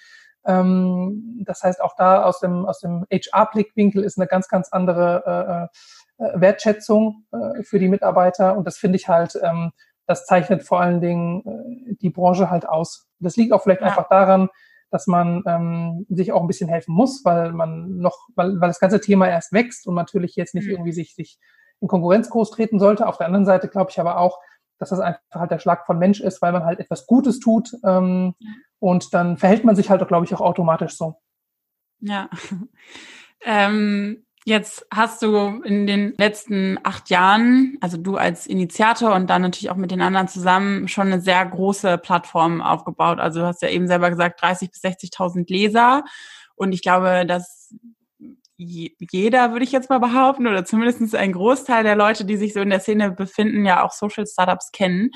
Ähm, 0.46 1.44
das 1.46 1.62
heißt, 1.62 1.82
auch 1.82 1.96
da 1.98 2.24
aus 2.24 2.40
dem, 2.40 2.66
aus 2.66 2.80
dem 2.80 3.06
HR-Blickwinkel 3.12 4.04
ist 4.04 4.18
eine 4.18 4.28
ganz, 4.28 4.48
ganz 4.48 4.70
andere 4.70 5.70
äh, 5.72 5.78
Wertschätzung 6.18 7.26
äh, 7.32 7.64
für 7.64 7.80
die 7.80 7.90
Mitarbeiter. 7.90 8.58
Und 8.58 8.66
das 8.66 8.78
finde 8.78 8.98
ich 8.98 9.08
halt, 9.08 9.40
ähm, 9.42 9.72
das 10.06 10.26
zeichnet 10.26 10.64
vor 10.64 10.82
allen 10.82 11.02
Dingen 11.02 11.44
äh, 11.46 11.96
die 12.02 12.10
Branche 12.10 12.50
halt 12.50 12.68
aus. 12.68 13.08
Das 13.20 13.36
liegt 13.36 13.54
auch 13.54 13.64
vielleicht 13.64 13.82
ja. 13.82 13.88
einfach 13.88 14.10
daran, 14.10 14.50
dass 14.90 15.08
man 15.08 15.44
ähm, 15.46 16.06
sich 16.10 16.32
auch 16.32 16.42
ein 16.42 16.48
bisschen 16.48 16.70
helfen 16.70 16.94
muss, 16.94 17.24
weil 17.26 17.52
man 17.52 17.98
noch, 17.98 18.18
weil, 18.36 18.60
weil 18.60 18.70
das 18.70 18.80
ganze 18.80 19.02
Thema 19.02 19.28
erst 19.28 19.52
wächst 19.52 19.86
und 19.86 19.96
natürlich 19.96 20.36
jetzt 20.36 20.56
nicht 20.56 20.66
mhm. 20.66 20.72
irgendwie 20.72 20.94
sich, 20.94 21.14
sich 21.14 21.38
in 21.82 21.88
Konkurrenz 21.88 22.30
groß 22.30 22.52
treten 22.52 22.80
sollte. 22.80 23.08
Auf 23.08 23.18
der 23.18 23.28
anderen 23.28 23.46
Seite 23.46 23.68
glaube 23.68 23.92
ich 23.92 24.00
aber 24.00 24.18
auch, 24.18 24.40
dass 24.80 24.90
das 24.90 25.00
einfach 25.00 25.22
halt 25.34 25.52
der 25.52 25.60
Schlag 25.60 25.86
von 25.86 25.98
Mensch 25.98 26.22
ist, 26.22 26.42
weil 26.42 26.52
man 26.52 26.64
halt 26.64 26.80
etwas 26.80 27.06
Gutes 27.06 27.40
tut 27.40 27.72
ähm, 27.86 28.36
und 28.80 29.14
dann 29.14 29.38
verhält 29.38 29.66
man 29.66 29.76
sich 29.76 29.90
halt, 29.90 30.08
glaube 30.08 30.26
ich, 30.26 30.34
auch 30.34 30.42
automatisch 30.42 30.96
so. 30.96 31.20
Ja. 32.00 32.30
Ähm, 33.46 34.26
Jetzt 34.48 34.88
hast 34.96 35.24
du 35.24 35.62
in 35.66 35.88
den 35.88 36.14
letzten 36.18 36.80
acht 36.82 37.10
Jahren, 37.10 37.78
also 37.82 37.98
du 37.98 38.16
als 38.16 38.48
Initiator 38.48 39.14
und 39.14 39.30
dann 39.30 39.42
natürlich 39.42 39.70
auch 39.70 39.76
mit 39.76 39.92
den 39.92 40.00
anderen 40.00 40.30
zusammen, 40.30 40.88
schon 40.88 41.08
eine 41.08 41.20
sehr 41.20 41.46
große 41.46 41.98
Plattform 41.98 42.62
aufgebaut. 42.62 43.20
Also 43.20 43.42
du 43.42 43.46
hast 43.46 43.62
ja 43.62 43.68
eben 43.68 43.88
selber 43.90 44.10
gesagt, 44.10 44.42
30.000 44.42 44.70
bis 44.72 44.82
60.000 44.82 45.52
Leser. 45.52 46.06
Und 46.56 46.72
ich 46.72 46.82
glaube, 46.82 47.26
dass 47.28 47.76
jeder, 48.56 49.52
würde 49.52 49.66
ich 49.66 49.74
jetzt 49.74 49.90
mal 49.90 50.00
behaupten, 50.00 50.48
oder 50.48 50.64
zumindest 50.64 51.14
ein 51.14 51.34
Großteil 51.34 51.84
der 51.84 51.98
Leute, 51.98 52.24
die 52.24 52.38
sich 52.38 52.54
so 52.54 52.62
in 52.62 52.70
der 52.70 52.80
Szene 52.80 53.12
befinden, 53.12 53.66
ja 53.66 53.84
auch 53.84 53.92
Social 53.92 54.26
Startups 54.26 54.72
kennen. 54.72 55.10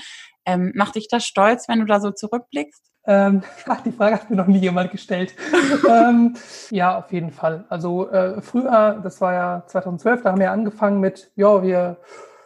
Ähm, 0.45 0.73
macht 0.75 0.95
dich 0.95 1.07
das 1.07 1.23
stolz, 1.23 1.69
wenn 1.69 1.79
du 1.79 1.85
da 1.85 2.01
so 2.01 2.11
zurückblickst? 2.11 2.90
Ähm, 3.11 3.41
die 3.85 3.91
Frage 3.91 4.15
hat 4.15 4.29
mir 4.29 4.37
noch 4.37 4.47
nie 4.47 4.59
jemand 4.59 4.91
gestellt. 4.91 5.35
ähm, 5.89 6.35
ja, 6.69 6.97
auf 6.97 7.11
jeden 7.11 7.31
Fall. 7.31 7.65
Also 7.69 8.09
äh, 8.09 8.41
früher, 8.41 9.01
das 9.03 9.19
war 9.19 9.33
ja 9.33 9.63
2012, 9.67 10.23
da 10.23 10.31
haben 10.31 10.39
wir 10.39 10.51
angefangen 10.51 10.99
mit, 10.99 11.31
ja, 11.35 11.61
wir 11.61 11.97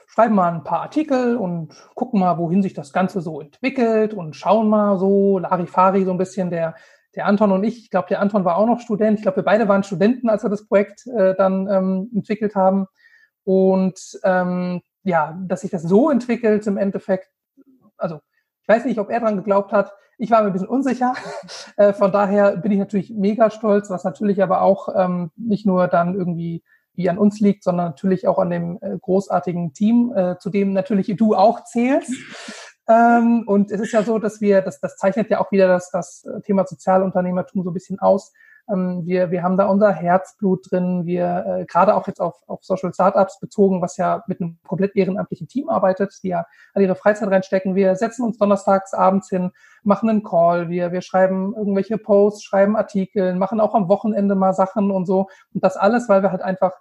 schreiben 0.08 0.36
mal 0.36 0.52
ein 0.52 0.64
paar 0.64 0.82
Artikel 0.82 1.36
und 1.38 1.76
gucken 1.94 2.20
mal, 2.20 2.38
wohin 2.38 2.64
sich 2.64 2.74
das 2.74 2.94
Ganze 2.94 3.22
so 3.22 3.42
entwickelt 3.42 4.14
und 4.14 4.36
schauen 4.36 4.70
mal 4.70 4.98
so 4.98 5.40
Larifari 5.40 6.06
so 6.06 6.12
ein 6.12 6.18
bisschen 6.18 6.50
der 6.50 6.76
der 7.16 7.28
Anton 7.28 7.54
und 7.54 7.64
ich, 7.64 7.78
ich 7.78 7.90
glaube, 7.90 8.10
der 8.10 8.20
Anton 8.20 8.44
war 8.44 8.58
auch 8.58 8.68
noch 8.68 8.82
Student. 8.82 9.20
Ich 9.20 9.24
glaube, 9.24 9.38
wir 9.38 9.44
beide 9.44 9.70
waren 9.70 9.84
Studenten, 9.84 10.30
als 10.30 10.44
wir 10.44 10.50
das 10.50 10.68
Projekt 10.68 11.08
äh, 11.08 11.34
dann 11.36 11.66
ähm, 11.72 12.12
entwickelt 12.14 12.56
haben. 12.56 12.88
Und 13.46 14.20
ähm, 14.24 14.82
ja, 15.04 15.38
dass 15.48 15.62
sich 15.62 15.72
das 15.72 15.84
so 15.84 16.10
entwickelt 16.10 16.68
im 16.68 16.78
Endeffekt, 16.78 17.30
also 17.96 18.20
ich 18.66 18.68
weiß 18.68 18.86
nicht, 18.86 19.00
ob 19.00 19.12
er 19.12 19.20
dran 19.20 19.38
geglaubt 19.38 19.72
hat. 19.72 19.94
Ich 20.18 20.32
war 20.32 20.42
mir 20.42 20.48
ein 20.48 20.54
bisschen 20.54 20.68
unsicher. 20.68 21.14
Äh, 21.78 21.92
von 21.92 22.14
daher 22.14 22.56
bin 22.56 22.72
ich 22.72 22.80
natürlich 22.80 23.10
mega 23.10 23.50
stolz, 23.50 23.90
was 23.90 24.06
natürlich 24.06 24.42
aber 24.42 24.62
auch 24.62 24.88
ähm, 24.96 25.32
nicht 25.36 25.66
nur 25.66 25.90
dann 25.90 26.16
irgendwie 26.16 26.64
wie 26.94 27.10
an 27.10 27.18
uns 27.18 27.42
liegt, 27.42 27.66
sondern 27.66 27.88
natürlich 27.88 28.30
auch 28.30 28.40
an 28.40 28.50
dem 28.50 28.80
äh, 28.80 28.98
großartigen 28.98 29.74
Team, 29.74 30.14
äh, 30.16 30.38
zu 30.40 30.50
dem 30.50 30.72
natürlich 30.72 31.14
du 31.18 31.36
auch 31.36 31.66
zählst. 31.66 32.14
Ähm, 32.88 33.44
und 33.48 33.72
es 33.72 33.82
ist 33.82 33.94
ja 33.94 34.04
so, 34.04 34.20
dass 34.20 34.42
wir, 34.42 34.62
das, 34.62 34.80
das 34.80 34.98
zeichnet 34.98 35.30
ja 35.30 35.40
auch 35.40 35.52
wieder 35.52 35.68
das, 35.68 35.90
das 35.90 36.26
Thema 36.44 36.66
Sozialunternehmertum 36.66 37.64
so 37.64 37.72
ein 37.72 37.74
bisschen 37.74 38.00
aus. 38.00 38.34
Ähm, 38.72 39.04
wir, 39.06 39.32
wir 39.32 39.44
haben 39.44 39.58
da 39.58 39.66
unser 39.66 39.92
Herzblut 39.92 40.72
drin. 40.72 41.06
Wir, 41.06 41.46
äh, 41.48 41.66
gerade 41.66 41.96
auch 41.96 42.08
jetzt 42.08 42.20
auf, 42.20 42.36
auf 42.48 42.64
Social 42.64 42.94
Startups 42.94 43.40
bezogen, 43.40 43.82
was 43.82 43.98
ja 43.98 44.24
mit 44.28 44.42
einem 44.42 44.58
komplett 44.68 44.96
ehrenamtlichen 44.96 45.48
Team 45.48 45.70
arbeitet, 45.70 46.18
die 46.24 46.30
ja 46.30 46.46
an 46.74 46.82
ihre 46.82 46.96
Freizeit 46.96 47.30
reinstecken. 47.30 47.76
Wir 47.76 47.96
setzen 47.96 48.24
uns 48.26 48.38
donnerstags 48.38 48.94
abends 48.94 49.30
hin, 49.30 49.52
machen 49.84 50.10
einen 50.10 50.24
Call, 50.24 50.70
wir, 50.70 50.92
wir 50.92 51.02
schreiben 51.02 51.54
irgendwelche 51.56 51.98
Posts, 51.98 52.44
schreiben 52.44 52.76
Artikel, 52.76 53.36
machen 53.36 53.60
auch 53.60 53.76
am 53.76 53.88
Wochenende 53.88 54.36
mal 54.36 54.54
Sachen 54.54 54.92
und 54.92 55.06
so. 55.06 55.28
Und 55.54 55.64
das 55.64 55.78
alles, 55.78 56.10
weil 56.10 56.24
wir 56.24 56.32
halt 56.32 56.42
einfach 56.42 56.74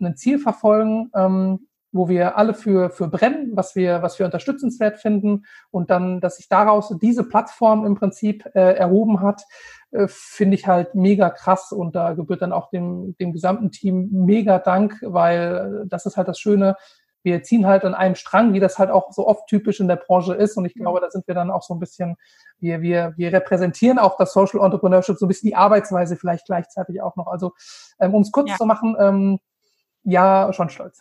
ein 0.00 0.16
Ziel 0.16 0.38
verfolgen, 0.38 1.10
ähm, 1.14 1.66
wo 1.92 2.08
wir 2.08 2.36
alle 2.36 2.54
für, 2.54 2.90
für 2.90 3.08
brennen, 3.08 3.50
was 3.54 3.74
wir, 3.74 4.02
was 4.02 4.18
wir 4.18 4.26
unterstützenswert 4.26 4.98
finden 4.98 5.44
und 5.70 5.90
dann, 5.90 6.20
dass 6.20 6.36
sich 6.36 6.48
daraus 6.48 6.94
diese 7.00 7.24
Plattform 7.24 7.84
im 7.84 7.96
Prinzip 7.96 8.46
äh, 8.54 8.74
erhoben 8.74 9.20
hat, 9.20 9.42
äh, 9.90 10.06
finde 10.08 10.54
ich 10.54 10.66
halt 10.66 10.94
mega 10.94 11.30
krass 11.30 11.72
und 11.72 11.96
da 11.96 12.12
gebührt 12.12 12.42
dann 12.42 12.52
auch 12.52 12.70
dem, 12.70 13.16
dem 13.18 13.32
gesamten 13.32 13.70
Team 13.70 14.08
mega 14.12 14.58
Dank, 14.58 14.98
weil 15.02 15.84
das 15.86 16.06
ist 16.06 16.16
halt 16.16 16.28
das 16.28 16.38
Schöne, 16.38 16.76
wir 17.22 17.42
ziehen 17.42 17.66
halt 17.66 17.84
an 17.84 17.94
einem 17.94 18.14
Strang, 18.14 18.54
wie 18.54 18.60
das 18.60 18.78
halt 18.78 18.90
auch 18.90 19.12
so 19.12 19.26
oft 19.26 19.46
typisch 19.46 19.80
in 19.80 19.88
der 19.88 19.96
Branche 19.96 20.34
ist. 20.34 20.56
Und 20.56 20.64
ich 20.64 20.74
glaube, 20.74 21.00
da 21.00 21.10
sind 21.10 21.26
wir 21.26 21.34
dann 21.34 21.50
auch 21.50 21.62
so 21.62 21.74
ein 21.74 21.80
bisschen, 21.80 22.16
wir, 22.60 22.80
wir, 22.80 23.12
wir 23.16 23.32
repräsentieren 23.32 23.98
auch 23.98 24.16
das 24.16 24.32
Social 24.32 24.64
Entrepreneurship, 24.64 25.18
so 25.18 25.26
ein 25.26 25.28
bisschen 25.28 25.48
die 25.48 25.56
Arbeitsweise 25.56 26.16
vielleicht 26.16 26.46
gleichzeitig 26.46 27.02
auch 27.02 27.16
noch. 27.16 27.26
Also, 27.26 27.52
ähm, 28.00 28.14
um 28.14 28.22
es 28.22 28.32
kurz 28.32 28.50
ja. 28.50 28.56
zu 28.56 28.64
machen, 28.64 28.96
ähm, 28.98 29.38
ja, 30.02 30.50
schon 30.52 30.70
stolz. 30.70 31.00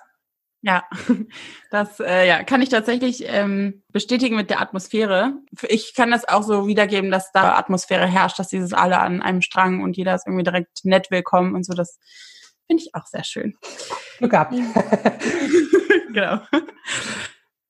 Ja, 0.61 0.83
das 1.71 1.99
äh, 1.99 2.27
ja, 2.27 2.43
kann 2.43 2.61
ich 2.61 2.69
tatsächlich 2.69 3.23
ähm, 3.25 3.83
bestätigen 3.91 4.35
mit 4.35 4.49
der 4.49 4.61
Atmosphäre. 4.61 5.33
Ich 5.67 5.93
kann 5.95 6.11
das 6.11 6.27
auch 6.27 6.43
so 6.43 6.67
wiedergeben, 6.67 7.11
dass 7.11 7.31
da 7.31 7.55
Atmosphäre 7.57 8.07
herrscht, 8.07 8.39
dass 8.39 8.49
dieses 8.49 8.73
alle 8.73 8.99
an 8.99 9.21
einem 9.21 9.41
Strang 9.41 9.81
und 9.81 9.95
jeder 9.95 10.15
ist 10.15 10.27
irgendwie 10.27 10.43
direkt 10.43 10.83
nett 10.83 11.11
willkommen 11.11 11.55
und 11.55 11.65
so. 11.65 11.73
Das 11.73 11.97
finde 12.67 12.83
ich 12.83 12.93
auch 12.93 13.05
sehr 13.05 13.23
schön. 13.23 13.55
Glück 14.17 14.31
gehabt. 14.31 14.53
genau. 16.13 16.41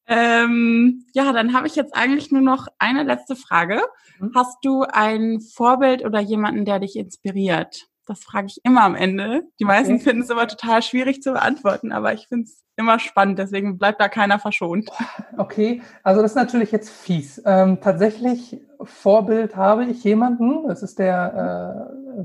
Ähm, 0.08 1.06
ja, 1.14 1.32
dann 1.32 1.54
habe 1.54 1.68
ich 1.68 1.76
jetzt 1.76 1.96
eigentlich 1.96 2.32
nur 2.32 2.42
noch 2.42 2.66
eine 2.80 3.04
letzte 3.04 3.36
Frage. 3.36 3.84
Mhm. 4.18 4.32
Hast 4.36 4.58
du 4.64 4.82
ein 4.82 5.40
Vorbild 5.42 6.04
oder 6.04 6.20
jemanden, 6.20 6.66
der 6.66 6.80
dich 6.80 6.96
inspiriert? 6.96 7.89
Das 8.10 8.24
frage 8.24 8.48
ich 8.48 8.60
immer 8.64 8.82
am 8.82 8.96
Ende. 8.96 9.44
Die 9.60 9.66
meisten 9.66 9.94
okay. 9.94 10.04
finden 10.04 10.24
es 10.24 10.32
immer 10.32 10.48
total 10.48 10.82
schwierig 10.82 11.22
zu 11.22 11.32
beantworten, 11.32 11.92
aber 11.92 12.12
ich 12.12 12.28
finde 12.28 12.46
es 12.46 12.64
immer 12.76 12.98
spannend, 12.98 13.38
deswegen 13.38 13.78
bleibt 13.78 14.02
da 14.02 14.10
keiner 14.10 14.40
verschont. 14.40 14.90
Okay, 15.38 15.82
also 16.04 16.22
das 16.22 16.32
ist 16.32 16.36
natürlich 16.36 16.72
jetzt 16.74 16.90
fies. 16.90 17.42
Ähm, 17.46 17.80
tatsächlich 17.80 18.60
Vorbild 18.82 19.56
habe 19.56 19.86
ich 19.86 20.04
jemanden, 20.04 20.68
das 20.68 20.84
ist 20.84 21.00
der 21.00 21.88
äh, 22.20 22.24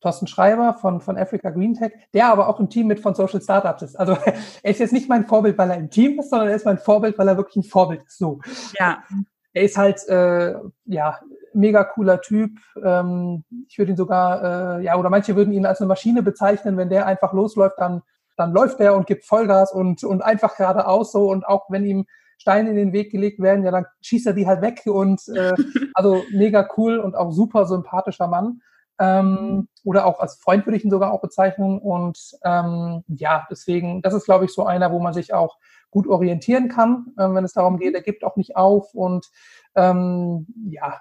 Thorsten 0.00 0.26
Schreiber 0.26 0.74
von, 0.74 1.00
von 1.00 1.16
Africa 1.16 1.50
Green 1.50 1.74
Tech, 1.74 1.92
der 2.14 2.26
aber 2.26 2.48
auch 2.48 2.58
im 2.58 2.68
Team 2.68 2.88
mit 2.88 2.98
von 2.98 3.14
Social 3.14 3.40
Startups 3.40 3.82
ist. 3.82 3.96
Also 3.96 4.16
er 4.62 4.70
ist 4.70 4.80
jetzt 4.80 4.92
nicht 4.92 5.08
mein 5.08 5.26
Vorbild, 5.26 5.56
weil 5.56 5.70
er 5.70 5.76
im 5.76 5.90
Team 5.90 6.18
ist, 6.18 6.30
sondern 6.30 6.48
er 6.48 6.56
ist 6.56 6.64
mein 6.64 6.78
Vorbild, 6.78 7.16
weil 7.16 7.28
er 7.28 7.36
wirklich 7.36 7.56
ein 7.56 7.70
Vorbild 7.70 8.02
ist. 8.04 8.18
So. 8.18 8.40
Ja. 8.78 9.04
Er 9.52 9.62
ist 9.62 9.76
halt, 9.76 10.08
äh, 10.08 10.54
ja, 10.86 11.20
mega 11.54 11.84
cooler 11.84 12.20
Typ. 12.20 12.52
Ähm, 12.82 13.44
ich 13.68 13.78
würde 13.78 13.92
ihn 13.92 13.96
sogar, 13.96 14.78
äh, 14.78 14.84
ja, 14.84 14.96
oder 14.96 15.10
manche 15.10 15.36
würden 15.36 15.52
ihn 15.52 15.66
als 15.66 15.80
eine 15.80 15.88
Maschine 15.88 16.22
bezeichnen. 16.22 16.76
Wenn 16.76 16.88
der 16.88 17.06
einfach 17.06 17.32
losläuft, 17.32 17.76
dann, 17.78 18.02
dann 18.36 18.52
läuft 18.52 18.80
er 18.80 18.94
und 18.94 19.06
gibt 19.06 19.24
Vollgas 19.24 19.72
und, 19.72 20.04
und 20.04 20.22
einfach 20.22 20.56
geradeaus 20.56 21.12
so. 21.12 21.30
Und 21.30 21.46
auch 21.46 21.70
wenn 21.70 21.84
ihm 21.84 22.06
Steine 22.38 22.70
in 22.70 22.76
den 22.76 22.92
Weg 22.92 23.10
gelegt 23.10 23.40
werden, 23.40 23.64
ja, 23.64 23.70
dann 23.70 23.86
schießt 24.00 24.26
er 24.26 24.32
die 24.32 24.46
halt 24.46 24.62
weg. 24.62 24.82
Und 24.86 25.26
äh, 25.28 25.54
also 25.94 26.22
mega 26.32 26.68
cool 26.76 26.98
und 26.98 27.16
auch 27.16 27.32
super 27.32 27.66
sympathischer 27.66 28.28
Mann. 28.28 28.60
Ähm, 29.00 29.68
oder 29.84 30.06
auch 30.06 30.18
als 30.18 30.36
Freund 30.36 30.66
würde 30.66 30.76
ich 30.76 30.84
ihn 30.84 30.90
sogar 30.90 31.12
auch 31.12 31.20
bezeichnen. 31.20 31.78
Und 31.78 32.18
ähm, 32.44 33.04
ja, 33.08 33.46
deswegen, 33.50 34.02
das 34.02 34.14
ist, 34.14 34.24
glaube 34.24 34.44
ich, 34.44 34.52
so 34.52 34.66
einer, 34.66 34.92
wo 34.92 34.98
man 34.98 35.14
sich 35.14 35.34
auch 35.34 35.56
gut 35.90 36.06
orientieren 36.06 36.68
kann, 36.68 37.12
äh, 37.16 37.28
wenn 37.28 37.44
es 37.44 37.52
darum 37.52 37.78
geht, 37.78 37.94
er 37.94 38.02
gibt 38.02 38.24
auch 38.24 38.36
nicht 38.36 38.56
auf 38.56 38.94
und 38.94 39.30
ähm, 39.74 40.46
ja, 40.70 41.00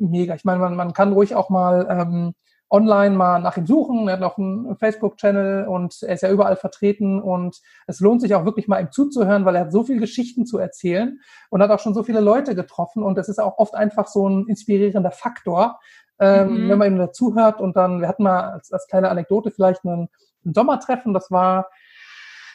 mega. 0.00 0.34
Ich 0.34 0.44
meine, 0.44 0.60
man, 0.60 0.76
man 0.76 0.92
kann 0.92 1.12
ruhig 1.12 1.34
auch 1.34 1.50
mal 1.50 1.86
ähm, 1.90 2.34
online 2.70 3.14
mal 3.14 3.40
nach 3.40 3.56
ihm 3.56 3.66
suchen. 3.66 4.08
Er 4.08 4.14
hat 4.14 4.20
noch 4.20 4.36
einen 4.36 4.76
Facebook-Channel 4.76 5.68
und 5.68 6.02
er 6.02 6.14
ist 6.14 6.22
ja 6.22 6.30
überall 6.30 6.56
vertreten 6.56 7.20
und 7.20 7.60
es 7.86 8.00
lohnt 8.00 8.20
sich 8.20 8.34
auch 8.34 8.44
wirklich 8.44 8.68
mal 8.68 8.80
ihm 8.80 8.90
zuzuhören, 8.90 9.44
weil 9.44 9.54
er 9.54 9.62
hat 9.62 9.72
so 9.72 9.84
viele 9.84 10.00
Geschichten 10.00 10.44
zu 10.44 10.58
erzählen 10.58 11.20
und 11.50 11.62
hat 11.62 11.70
auch 11.70 11.78
schon 11.78 11.94
so 11.94 12.02
viele 12.02 12.20
Leute 12.20 12.54
getroffen 12.54 13.02
und 13.02 13.16
das 13.16 13.28
ist 13.28 13.38
auch 13.38 13.58
oft 13.58 13.74
einfach 13.74 14.08
so 14.08 14.28
ein 14.28 14.46
inspirierender 14.48 15.12
Faktor, 15.12 15.78
ähm, 16.18 16.64
mhm. 16.64 16.68
wenn 16.68 16.78
man 16.78 16.92
ihm 16.92 16.98
dazuhört 16.98 17.60
und 17.60 17.76
dann, 17.76 18.00
wir 18.00 18.08
hatten 18.08 18.24
mal 18.24 18.54
als, 18.54 18.72
als 18.72 18.88
kleine 18.88 19.08
Anekdote 19.08 19.50
vielleicht 19.50 19.84
einen, 19.84 20.08
ein 20.44 20.54
Sommertreffen, 20.54 21.14
das 21.14 21.30
war 21.30 21.68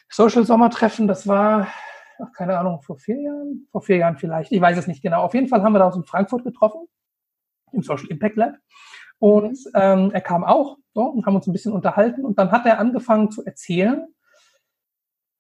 Social 0.09 0.45
Sommertreffen, 0.45 1.07
das 1.07 1.27
war 1.27 1.67
ach, 2.21 2.31
keine 2.33 2.57
Ahnung, 2.57 2.81
vor 2.81 2.97
vier 2.97 3.21
Jahren, 3.21 3.67
vor 3.71 3.81
vier 3.81 3.97
Jahren 3.97 4.17
vielleicht, 4.17 4.51
ich 4.51 4.61
weiß 4.61 4.77
es 4.77 4.87
nicht 4.87 5.01
genau. 5.01 5.23
Auf 5.23 5.33
jeden 5.33 5.47
Fall 5.47 5.63
haben 5.63 5.73
wir 5.73 5.79
da 5.79 5.87
uns 5.87 5.95
in 5.95 6.03
Frankfurt 6.03 6.43
getroffen, 6.43 6.87
im 7.71 7.83
Social 7.83 8.07
Impact 8.07 8.35
Lab. 8.35 8.55
Und 9.19 9.57
ähm, 9.75 10.11
er 10.13 10.21
kam 10.21 10.43
auch 10.43 10.77
so, 10.93 11.03
und 11.03 11.25
haben 11.25 11.35
uns 11.35 11.47
ein 11.47 11.53
bisschen 11.53 11.73
unterhalten. 11.73 12.25
Und 12.25 12.39
dann 12.39 12.51
hat 12.51 12.65
er 12.65 12.79
angefangen 12.79 13.31
zu 13.31 13.45
erzählen. 13.45 14.07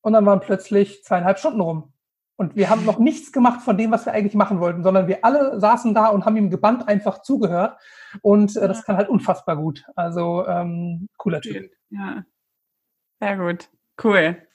Und 0.01 0.13
dann 0.13 0.25
waren 0.25 0.39
plötzlich 0.39 1.03
zweieinhalb 1.03 1.39
Stunden 1.39 1.61
rum. 1.61 1.93
Und 2.35 2.55
wir 2.55 2.69
haben 2.69 2.85
noch 2.85 2.99
nichts 2.99 3.33
gemacht 3.33 3.61
von 3.61 3.77
dem, 3.77 3.91
was 3.91 4.05
wir 4.05 4.13
eigentlich 4.13 4.33
machen 4.33 4.61
wollten, 4.61 4.81
sondern 4.81 5.07
wir 5.07 5.25
alle 5.25 5.59
saßen 5.59 5.93
da 5.93 6.07
und 6.07 6.25
haben 6.25 6.37
ihm 6.37 6.49
gebannt 6.49 6.87
einfach 6.87 7.21
zugehört. 7.21 7.77
Und 8.21 8.55
äh, 8.55 8.67
das 8.67 8.85
kann 8.85 8.95
halt 8.95 9.09
unfassbar 9.09 9.57
gut. 9.57 9.85
Also 9.95 10.47
ähm, 10.47 11.09
cooler 11.17 11.41
Typ. 11.41 11.69
Ja, 11.89 12.23
sehr 13.19 13.37
gut. 13.37 13.69
Cool. 14.01 14.48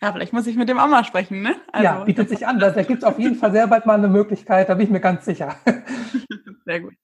Ja, 0.00 0.12
vielleicht 0.12 0.32
muss 0.32 0.46
ich 0.46 0.56
mit 0.56 0.68
dem 0.68 0.78
auch 0.78 0.88
mal 0.88 1.04
sprechen, 1.04 1.42
ne? 1.42 1.56
Also. 1.72 1.84
Ja, 1.84 2.04
bietet 2.04 2.28
sich 2.28 2.46
an. 2.46 2.58
Da, 2.58 2.70
gibt 2.82 3.02
es 3.02 3.04
auf 3.04 3.18
jeden 3.18 3.36
Fall 3.36 3.52
sehr 3.52 3.66
bald 3.66 3.86
mal 3.86 3.94
eine 3.94 4.08
Möglichkeit, 4.08 4.68
da 4.68 4.74
bin 4.74 4.86
ich 4.86 4.90
mir 4.90 5.00
ganz 5.00 5.24
sicher. 5.24 5.56
Sehr 6.64 6.80
gut. 6.80 6.94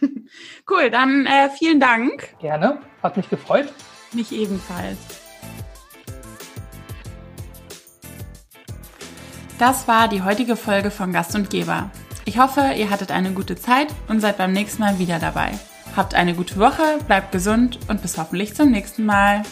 Cool, 0.70 0.88
dann 0.90 1.26
äh, 1.26 1.50
vielen 1.50 1.80
Dank. 1.80 2.34
Gerne, 2.38 2.80
hat 3.02 3.16
mich 3.16 3.28
gefreut. 3.28 3.70
Mich 4.12 4.32
ebenfalls. 4.32 4.96
Das 9.58 9.88
war 9.88 10.08
die 10.08 10.22
heutige 10.22 10.56
Folge 10.56 10.90
von 10.90 11.12
Gast 11.12 11.34
und 11.34 11.50
Geber. 11.50 11.90
Ich 12.24 12.38
hoffe, 12.38 12.72
ihr 12.76 12.88
hattet 12.88 13.10
eine 13.10 13.32
gute 13.32 13.56
Zeit 13.56 13.88
und 14.08 14.20
seid 14.20 14.38
beim 14.38 14.52
nächsten 14.52 14.80
Mal 14.82 14.98
wieder 14.98 15.18
dabei. 15.18 15.50
Habt 15.96 16.14
eine 16.14 16.34
gute 16.34 16.56
Woche, 16.58 16.98
bleibt 17.06 17.32
gesund 17.32 17.78
und 17.88 18.00
bis 18.00 18.16
hoffentlich 18.16 18.54
zum 18.54 18.70
nächsten 18.70 19.04
Mal. 19.04 19.42